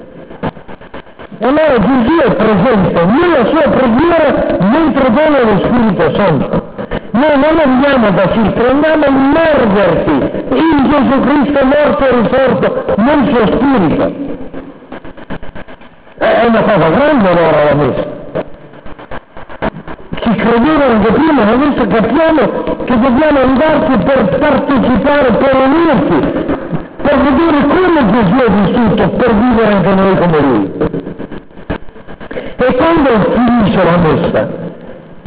E 1.39 1.45
allora 1.45 1.79
Gesù 1.79 2.17
è 2.25 2.35
presente 2.35 3.05
nella 3.05 3.45
sua 3.45 3.69
preghiera 3.69 4.57
mentre 4.59 5.11
dona 5.11 5.43
lo 5.43 5.59
Spirito 5.63 6.15
Santo. 6.15 6.73
Noi 7.11 7.39
non 7.39 7.57
andiamo 7.63 8.09
da 8.11 8.27
Cristo, 8.27 8.69
andiamo 8.69 9.05
a 9.05 9.07
immergersi 9.07 10.11
in 10.11 10.89
Gesù 10.89 11.19
Cristo 11.21 11.65
morto 11.65 12.05
e 12.05 12.21
risorto 12.21 12.85
nel 12.97 13.33
suo 13.33 13.45
Spirito. 13.55 14.13
È 16.17 16.45
una 16.49 16.61
cosa 16.63 16.89
grande 16.89 17.29
allora 17.29 17.63
la 17.63 17.75
messa 17.75 18.16
credevano 20.57 20.93
anche 20.93 21.11
prima, 21.11 21.43
ma 21.43 21.51
adesso 21.51 21.87
capiamo 21.87 22.63
che 22.83 22.99
dobbiamo 22.99 23.39
andarci 23.41 23.97
per 24.03 24.37
partecipare, 24.39 25.31
per 25.33 25.55
unirci, 25.55 26.55
per 27.01 27.17
vedere 27.21 27.67
come 27.67 28.11
Gesù 28.11 28.35
è 28.35 28.51
vissuto, 28.51 29.09
per 29.09 29.35
vivere 29.35 29.73
anche 29.73 29.93
noi 29.93 30.17
come 30.17 30.39
Lui. 30.39 30.71
E 32.59 32.75
quando 32.75 33.09
finisce 33.33 33.83
la 33.83 33.97
messa, 33.97 34.65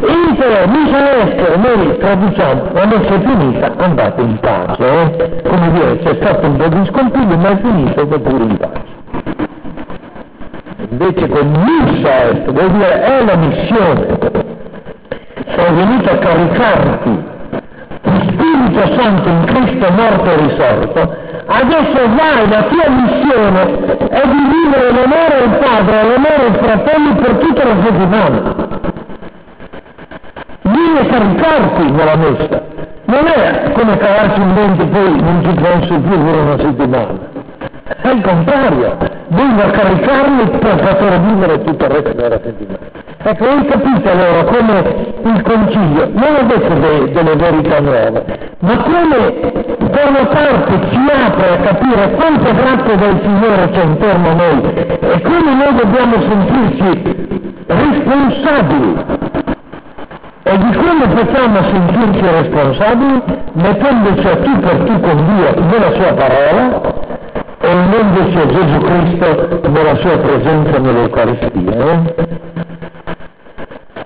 Inter, 0.02 0.68
misa 0.68 1.18
estero, 1.20 1.56
noi 1.58 1.98
traduciamo, 1.98 2.62
la 2.72 2.86
messa 2.86 3.14
è 3.14 3.20
finita, 3.20 3.72
andate 3.76 4.22
in 4.22 4.38
pace, 4.40 4.82
eh? 4.82 5.42
come 5.46 5.72
dire, 5.72 5.98
c'è 5.98 6.16
stato 6.20 6.46
un 6.46 6.56
po' 6.56 6.68
di 6.68 6.86
scompiglio, 6.86 7.36
ma 7.36 7.50
è 7.50 7.56
finito, 7.58 8.00
andate 8.00 8.20
pure 8.20 8.44
in 8.44 8.56
pace. 8.56 8.98
Invece 10.88 11.28
con 11.28 11.50
missa 11.50 12.24
est, 12.24 12.50
vuol 12.50 12.70
dire 12.70 13.02
è 13.02 13.24
la 13.24 13.36
missione, 13.36 14.49
venuto 15.72 16.10
a 16.10 16.16
caricarti 16.16 17.38
di 18.02 18.20
Spirito 18.28 18.94
Santo 18.96 19.28
in 19.28 19.44
Cristo 19.44 19.92
morto 19.92 20.30
e 20.30 20.36
risorto, 20.36 21.16
adesso 21.46 22.08
vai, 22.16 22.48
la 22.48 22.62
tua 22.64 22.88
missione 22.88 24.08
è 24.08 24.22
di 24.26 24.42
vivere 24.48 24.92
l'amore 24.92 25.42
al 25.42 25.58
Padre, 25.58 26.02
l'amore 26.02 26.44
ai 26.46 26.54
fratelli 26.54 27.14
per 27.14 27.34
tutta 27.36 27.64
la 27.64 27.82
settimana. 27.82 28.54
Vieni 30.62 30.98
a 30.98 31.06
caricarti 31.06 31.90
nella 31.90 32.16
messa, 32.16 32.62
non 33.04 33.26
è 33.26 33.72
come 33.72 33.96
cavarci 33.96 34.40
un 34.40 34.54
dente 34.54 34.84
poi 34.84 35.20
non 35.20 35.42
ci 35.44 35.54
penso 35.60 36.00
più 36.00 36.24
per 36.24 36.34
una 36.34 36.58
settimana. 36.58 37.29
È 37.96 38.08
il 38.08 38.20
contrario, 38.22 38.96
devi 39.26 39.70
caricarli 39.72 40.48
per 40.58 40.76
poter 40.76 41.20
vivere 41.22 41.64
tutto 41.64 41.84
il 41.86 41.90
resto 41.90 42.12
della 42.12 42.40
settimana. 42.40 42.78
Ecco, 43.22 43.44
hai 43.44 43.64
capito 43.66 44.10
allora 44.10 44.44
come 44.44 45.14
il 45.24 45.42
concilio 45.42 46.08
non 46.12 46.36
ha 46.38 46.42
detto 46.42 46.74
de, 46.74 47.10
delle 47.10 47.34
verità 47.34 47.80
nuove, 47.80 48.24
ma 48.60 48.76
come 48.76 49.52
da 49.90 50.08
una 50.08 50.26
parte 50.26 50.88
ci 50.88 51.00
apre 51.10 51.48
a 51.50 51.56
capire 51.56 52.10
quanto 52.12 52.54
grazia 52.54 52.96
del 52.96 53.20
Signore 53.22 53.70
c'è 53.70 53.82
intorno 53.82 54.28
a 54.28 54.34
noi 54.34 54.72
e 55.00 55.20
come 55.22 55.54
noi 55.54 55.74
dobbiamo 55.74 56.14
sentirci 56.28 57.36
responsabili. 57.66 59.04
E 60.42 60.58
di 60.58 60.76
come 60.76 61.08
possiamo 61.08 61.62
sentirci 61.62 62.20
responsabili? 62.20 63.22
Mettendoci 63.52 64.26
a 64.26 64.36
tu 64.36 64.58
per 64.60 64.76
tu 64.76 65.00
con 65.00 65.26
Dio 65.26 65.64
nella 65.64 65.92
sua 65.92 66.12
parola 66.14 67.18
e 67.62 67.72
unendoci 67.72 68.38
a 68.38 68.46
Gesù 68.46 68.78
Cristo 68.78 69.68
nella 69.68 69.94
sua 69.96 70.16
presenza 70.18 70.78
nell'Eucaristia. 70.78 71.74
Eh? 71.76 72.38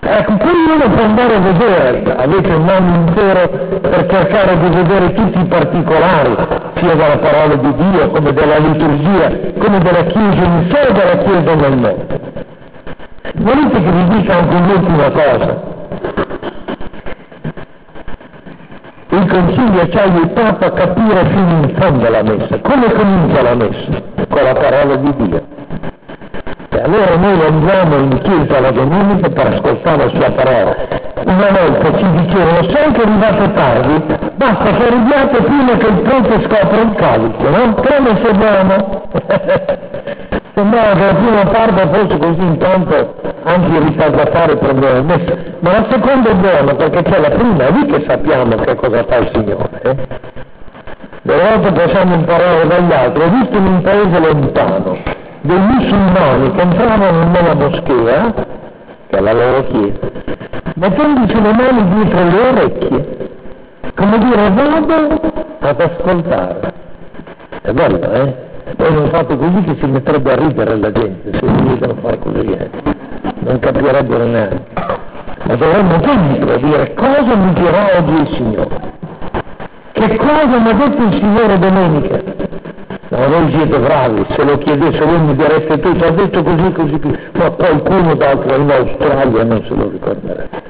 Ecco, 0.00 0.36
quello 0.36 0.94
può 0.94 1.02
andare 1.04 1.34
a 1.36 1.38
vedere, 1.38 2.14
avete 2.16 2.52
un 2.52 2.68
anno 2.68 2.94
intero 3.06 3.48
per 3.80 4.06
cercare 4.10 4.58
di 4.58 4.68
vedere 4.68 5.14
tutti 5.14 5.38
i 5.38 5.44
particolari, 5.44 6.36
sia 6.74 6.94
della 6.94 7.18
parola 7.18 7.54
di 7.54 7.74
Dio, 7.74 8.10
come 8.10 8.32
della 8.32 8.58
liturgia, 8.58 9.30
come 9.58 9.78
della 9.78 10.04
Chiesa 10.04 10.44
in 10.44 10.68
sé 10.70 10.80
e 10.88 10.92
della 10.92 11.16
Chiesa 11.18 11.54
nel 11.54 11.76
mondo. 11.78 12.06
Volete 13.36 13.82
che 13.82 13.90
vi 13.90 14.08
dica 14.08 14.36
anche 14.36 14.54
un'ultima 14.54 15.10
cosa? 15.10 15.73
Il 19.14 19.30
Consiglio 19.30 19.88
ci 19.90 19.96
ha 19.96 20.02
aiutato 20.02 20.64
a 20.64 20.72
capire 20.72 21.24
fino 21.26 21.62
in 21.62 21.72
fondo 21.78 22.10
la 22.10 22.24
messa. 22.24 22.58
Come 22.58 22.92
comincia 22.92 23.42
la 23.42 23.54
messa? 23.54 24.02
Con 24.28 24.42
la 24.42 24.54
parola 24.54 24.96
di 24.96 25.14
Dio. 25.14 25.40
E 26.68 26.80
allora 26.80 27.14
noi 27.14 27.46
andiamo 27.46 27.96
in 27.96 28.20
chiesa 28.22 28.58
la 28.58 28.72
domenica 28.72 29.28
per 29.28 29.46
ascoltare 29.46 30.04
la 30.04 30.10
sua 30.10 30.32
parola. 30.32 30.76
Una 31.26 31.48
volta 31.48 31.96
ci 31.96 32.10
dicevano, 32.10 32.68
sai 32.70 32.92
che 32.92 33.02
arrivate 33.02 33.52
tardi, 33.52 34.02
basta 34.34 34.64
che 34.64 34.84
arriviate 34.84 35.42
prima 35.42 35.76
che 35.76 35.86
il 35.86 36.00
prete 36.00 36.42
scopra 36.42 36.80
il 36.80 36.94
calice, 36.96 37.48
no? 37.50 37.74
Come 37.74 38.20
se 38.20 38.32
buono. 38.32 39.02
Sembrava 40.54 40.94
che 40.94 41.04
la 41.04 41.14
prima 41.14 41.44
parte 41.46 41.88
fosse 41.92 42.16
così 42.16 42.40
intanto 42.40 43.14
anche 43.42 43.76
il 43.76 43.82
ritardatore 43.82 44.56
prendeva 44.56 44.98
il 44.98 45.04
messo, 45.04 45.36
ma 45.58 45.72
la 45.72 45.86
seconda 45.90 46.30
è 46.30 46.34
buona 46.34 46.74
perché 46.74 47.02
c'è 47.02 47.18
la 47.18 47.30
prima, 47.30 47.68
lì 47.70 47.86
che 47.86 48.04
sappiamo 48.06 48.54
che 48.54 48.74
cosa 48.76 49.04
fa 49.04 49.16
il 49.16 49.30
Signore. 49.32 49.80
Eh? 49.82 49.96
Delle 51.22 51.42
volte 51.42 51.72
possiamo 51.72 52.14
imparare 52.14 52.66
dagli 52.68 52.92
altri. 52.92 53.22
Ho 53.22 53.30
visto 53.30 53.56
in 53.56 53.66
un 53.66 53.80
paese 53.80 54.18
lontano 54.20 54.98
dei 55.40 55.58
musulmani 55.58 56.52
che 56.52 56.60
entravano 56.60 57.30
nella 57.30 57.54
moschea, 57.54 58.34
che 59.08 59.16
è 59.16 59.20
la 59.20 59.32
loro 59.32 59.64
chiesa, 59.66 60.10
mettendosi 60.76 61.42
le 61.42 61.52
mani 61.52 61.88
dietro 61.94 62.24
le 62.24 62.48
orecchie, 62.48 63.30
come 63.94 64.18
dire 64.18 64.50
vado 64.50 65.20
ad 65.58 65.80
ascoltare. 65.80 66.72
È 67.60 67.72
bello, 67.72 68.12
eh? 68.12 68.43
Poi 68.76 68.92
non 68.92 69.08
fate 69.10 69.36
così 69.36 69.62
che 69.62 69.76
si 69.80 69.86
metterebbe 69.86 70.32
a 70.32 70.36
ridere 70.36 70.76
la 70.76 70.92
gente, 70.92 71.32
se 71.32 71.46
vedono 71.46 71.94
fare 72.00 72.18
così, 72.18 72.46
eh. 72.46 72.70
non 73.40 73.58
capirebbero 73.58 74.24
neanche. 74.24 74.62
Ma 75.46 75.56
dovremmo 75.56 75.96
dentro 75.98 76.56
dire 76.56 76.94
cosa 76.94 77.34
mi 77.36 77.52
dirà 77.52 77.98
oggi 77.98 78.20
il 78.20 78.28
Signore. 78.34 78.92
Che 79.92 80.16
cosa 80.16 80.58
mi 80.58 80.70
ha 80.70 80.72
detto 80.72 81.02
il 81.02 81.12
Signore 81.14 81.58
domenica? 81.58 82.22
No, 83.08 83.28
voi 83.28 83.52
siete 83.52 83.78
bravi, 83.78 84.26
se 84.30 84.44
lo 84.44 84.58
chiedesse 84.58 85.04
voi 85.04 85.20
mi 85.20 85.36
direste 85.36 85.78
tutto, 85.78 86.04
ha 86.04 86.10
detto 86.10 86.42
così, 86.42 86.72
così, 86.72 86.98
così, 86.98 87.18
ma 87.32 87.50
qualcuno 87.50 88.14
d'altro 88.14 88.56
in 88.56 88.70
Australia 88.70 89.44
non 89.44 89.62
se 89.68 89.74
lo 89.74 89.88
ricorderebbe. 89.90 90.62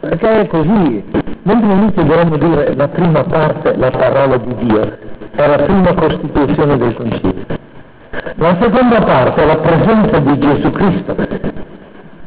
Perché 0.00 0.40
è 0.40 0.46
così. 0.48 1.04
Noi 1.44 1.62
all'inizio 1.62 2.02
dovremmo 2.02 2.36
dire 2.36 2.74
la 2.74 2.88
prima 2.88 3.22
parte, 3.22 3.76
la 3.76 3.90
parola 3.90 4.36
di 4.36 4.54
Dio, 4.66 4.98
è 5.34 5.46
la 5.46 5.62
prima 5.64 5.94
costituzione 5.94 6.76
del 6.76 6.94
Concilio. 6.94 7.44
La 8.36 8.56
seconda 8.60 9.00
parte 9.02 9.42
è 9.42 9.46
la 9.46 9.56
presenza 9.56 10.18
di 10.18 10.38
Gesù 10.38 10.70
Cristo, 10.70 11.16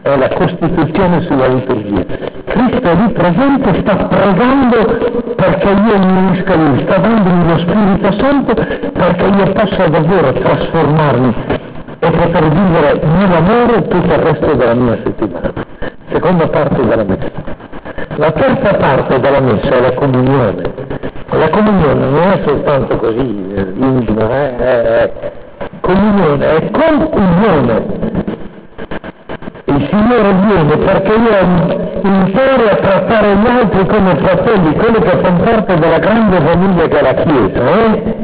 è 0.01 0.17
la 0.17 0.29
costituzione 0.29 1.21
sulla 1.21 1.47
liturgia. 1.47 2.05
Cristo 2.45 2.87
è 2.89 2.95
lì 2.95 3.11
presente, 3.11 3.81
sta 3.81 3.95
pregando 3.95 5.33
perché 5.35 5.67
io 5.69 5.99
mi 5.99 6.17
unisca 6.27 6.55
lui, 6.55 6.83
sta 6.83 6.97
dandomi 6.97 7.47
lo 7.47 7.57
Spirito 7.59 8.11
Santo 8.13 8.53
perché 8.53 9.25
io 9.25 9.51
possa 9.51 9.87
davvero 9.87 10.33
trasformarmi 10.33 11.35
e 11.99 12.11
poter 12.11 12.49
vivere 12.49 13.01
nell'amore 13.03 13.87
tutto 13.87 14.13
il 14.13 14.19
resto 14.19 14.53
della 14.53 14.73
mia 14.73 14.97
settimana. 15.03 15.53
Seconda 16.11 16.47
parte 16.47 16.85
della 16.85 17.03
messa. 17.03 17.31
La 18.15 18.31
terza 18.31 18.73
parte 18.75 19.19
della 19.19 19.41
messa 19.41 19.69
è 19.69 19.81
la 19.81 19.93
comunione. 19.93 21.13
La 21.37 21.49
comunione 21.49 22.05
non 22.09 22.31
è 22.31 22.41
soltanto 22.45 22.95
così 22.97 23.53
eh, 23.55 23.73
intima, 23.75 24.29
eh, 24.29 24.57
è 24.57 25.11
comunione, 25.81 26.55
è 26.55 26.71
comunione. 26.71 27.85
Il 29.65 29.87
Signore 29.89 30.33
viene 30.45 30.77
perché 30.77 31.11
io 31.11 31.99
imparo 32.03 32.69
a 32.69 32.75
trattare 32.75 33.35
gli 33.35 33.47
altri 33.47 33.85
come 33.85 34.15
fratelli, 34.15 34.75
quelli 34.75 34.99
che 34.99 35.17
fanno 35.21 35.43
parte 35.43 35.77
della 35.77 35.99
grande 35.99 36.39
famiglia 36.39 36.87
che 36.87 36.99
è 36.99 37.01
la 37.01 37.13
Chiesa. 37.13 37.69
Eh? 37.69 38.15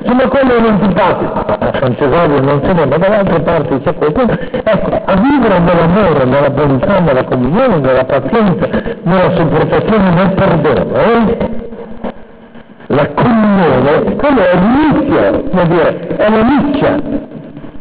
Insomma, 0.00 0.28
quello 0.28 0.54
è 0.54 0.68
antipatico. 0.68 1.32
A 1.32 1.72
San 1.80 1.96
Cesario 1.96 2.40
non 2.40 2.60
ce 2.62 2.72
n'è, 2.74 2.84
ma 2.84 2.98
dall'altra 2.98 3.40
parte 3.40 3.80
c'è 3.80 3.94
qualcuno. 3.94 4.36
Ecco, 4.50 5.02
a 5.04 5.14
vivere 5.16 5.58
nell'amore, 5.58 6.24
nella 6.24 6.50
bontà, 6.50 7.00
nella 7.00 7.24
comunione, 7.24 7.78
nella 7.78 8.04
pazienza, 8.04 8.68
nella 9.02 9.34
sopportazione, 9.34 10.10
nel 10.10 10.32
perdono. 10.34 10.94
Eh? 10.96 11.65
La 12.96 13.08
comunione, 13.14 14.16
quello 14.16 14.40
è 14.40 14.56
l'inizio, 14.56 15.42
vuol 15.50 15.66
dire, 15.66 16.16
è 16.16 16.30
l'inizio 16.30 17.34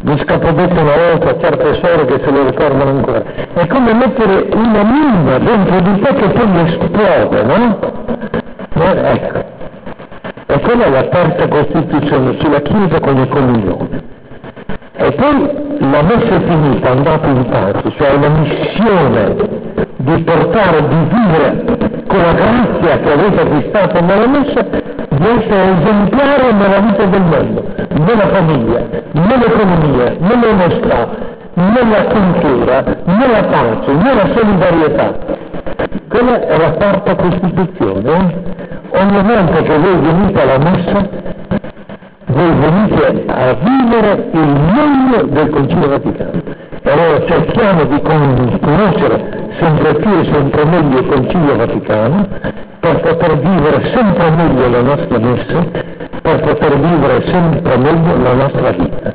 mi 0.06 0.20
scapodetto 0.20 0.80
una 0.80 0.96
volta 0.96 1.30
a 1.32 1.40
certe 1.40 1.74
sore 1.82 2.06
che 2.06 2.22
se 2.24 2.30
lo 2.30 2.46
ricordano 2.46 2.90
ancora. 2.92 3.24
È 3.54 3.66
come 3.66 3.94
mettere 3.94 4.48
una 4.54 4.84
mina 4.84 5.40
dentro 5.40 5.80
di 5.80 6.00
te 6.00 6.14
che 6.14 6.28
poi 6.28 6.60
esplode, 6.68 7.44
no? 7.44 7.80
no? 8.74 8.84
Ecco. 8.84 9.44
E 10.46 10.60
quella 10.60 10.86
è 10.86 10.90
la 10.92 11.04
terza 11.06 11.48
Costituzione 11.48 12.38
sulla 12.40 12.62
Chiesa 12.62 13.00
con 13.00 13.16
le 13.16 13.28
comunioni. 13.30 14.04
E 14.98 15.12
poi 15.14 15.50
la 15.80 16.02
messa 16.04 16.40
finita, 16.40 16.90
andate 16.92 17.28
in 17.28 17.46
pace, 17.50 17.94
cioè 17.98 18.20
la 18.20 18.30
missione 18.30 19.36
di 19.96 20.22
portare, 20.22 20.88
di 20.88 20.96
vivere 21.10 21.64
con 22.06 22.22
la 22.22 22.34
grazia 22.34 23.00
che 23.00 23.12
avete 23.12 23.42
acquistato 23.42 24.02
nella 24.02 24.28
messa 24.28 24.85
di 25.18 25.28
essere 25.28 25.72
esemplare 25.80 26.52
nella 26.52 26.80
vita 26.80 27.06
del 27.06 27.22
mondo, 27.22 27.66
nella 27.90 28.28
famiglia, 28.28 28.82
nell'economia, 29.12 30.16
nell'onestà, 30.20 31.08
nella 31.54 32.04
cultura, 32.04 32.84
nella 33.06 33.44
pace, 33.44 33.92
nella 33.94 34.28
solidarietà. 34.36 35.14
Quella 36.10 36.48
è 36.48 36.58
la 36.58 36.72
quarta 36.72 37.16
Costituzione. 37.16 38.54
Ogni 38.92 39.22
volta 39.24 39.62
che 39.62 39.78
voi 39.78 39.98
venite 40.00 40.42
alla 40.42 40.58
messa, 40.58 41.10
voi 42.26 42.52
venite 42.60 43.26
a 43.28 43.54
vivere 43.54 44.30
il 44.32 44.60
meglio 44.74 45.24
del 45.28 45.50
Concilio 45.50 45.88
Vaticano. 45.90 46.65
Allora 46.88 47.26
cerchiamo 47.26 47.84
di 47.86 48.02
conoscere 48.02 49.50
sempre 49.60 49.96
più 49.96 50.20
e 50.20 50.24
sempre 50.32 50.66
meglio 50.66 51.00
il 51.00 51.08
Concilio 51.08 51.56
Vaticano 51.56 52.28
per 52.80 53.00
poter 53.00 53.40
vivere 53.40 53.92
sempre 53.92 54.30
meglio 54.30 54.70
la 54.70 54.82
nostra 54.82 55.18
messa, 55.18 55.66
per 56.22 56.40
poter 56.42 56.80
vivere 56.80 57.26
sempre 57.26 57.78
meglio 57.78 58.22
la 58.22 58.34
nostra 58.34 58.70
vita. 58.70 59.14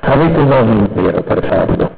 Avete 0.00 0.38
un 0.38 0.52
anno 0.52 0.72
intero 0.72 1.22
per 1.22 1.44
farlo. 1.44 1.90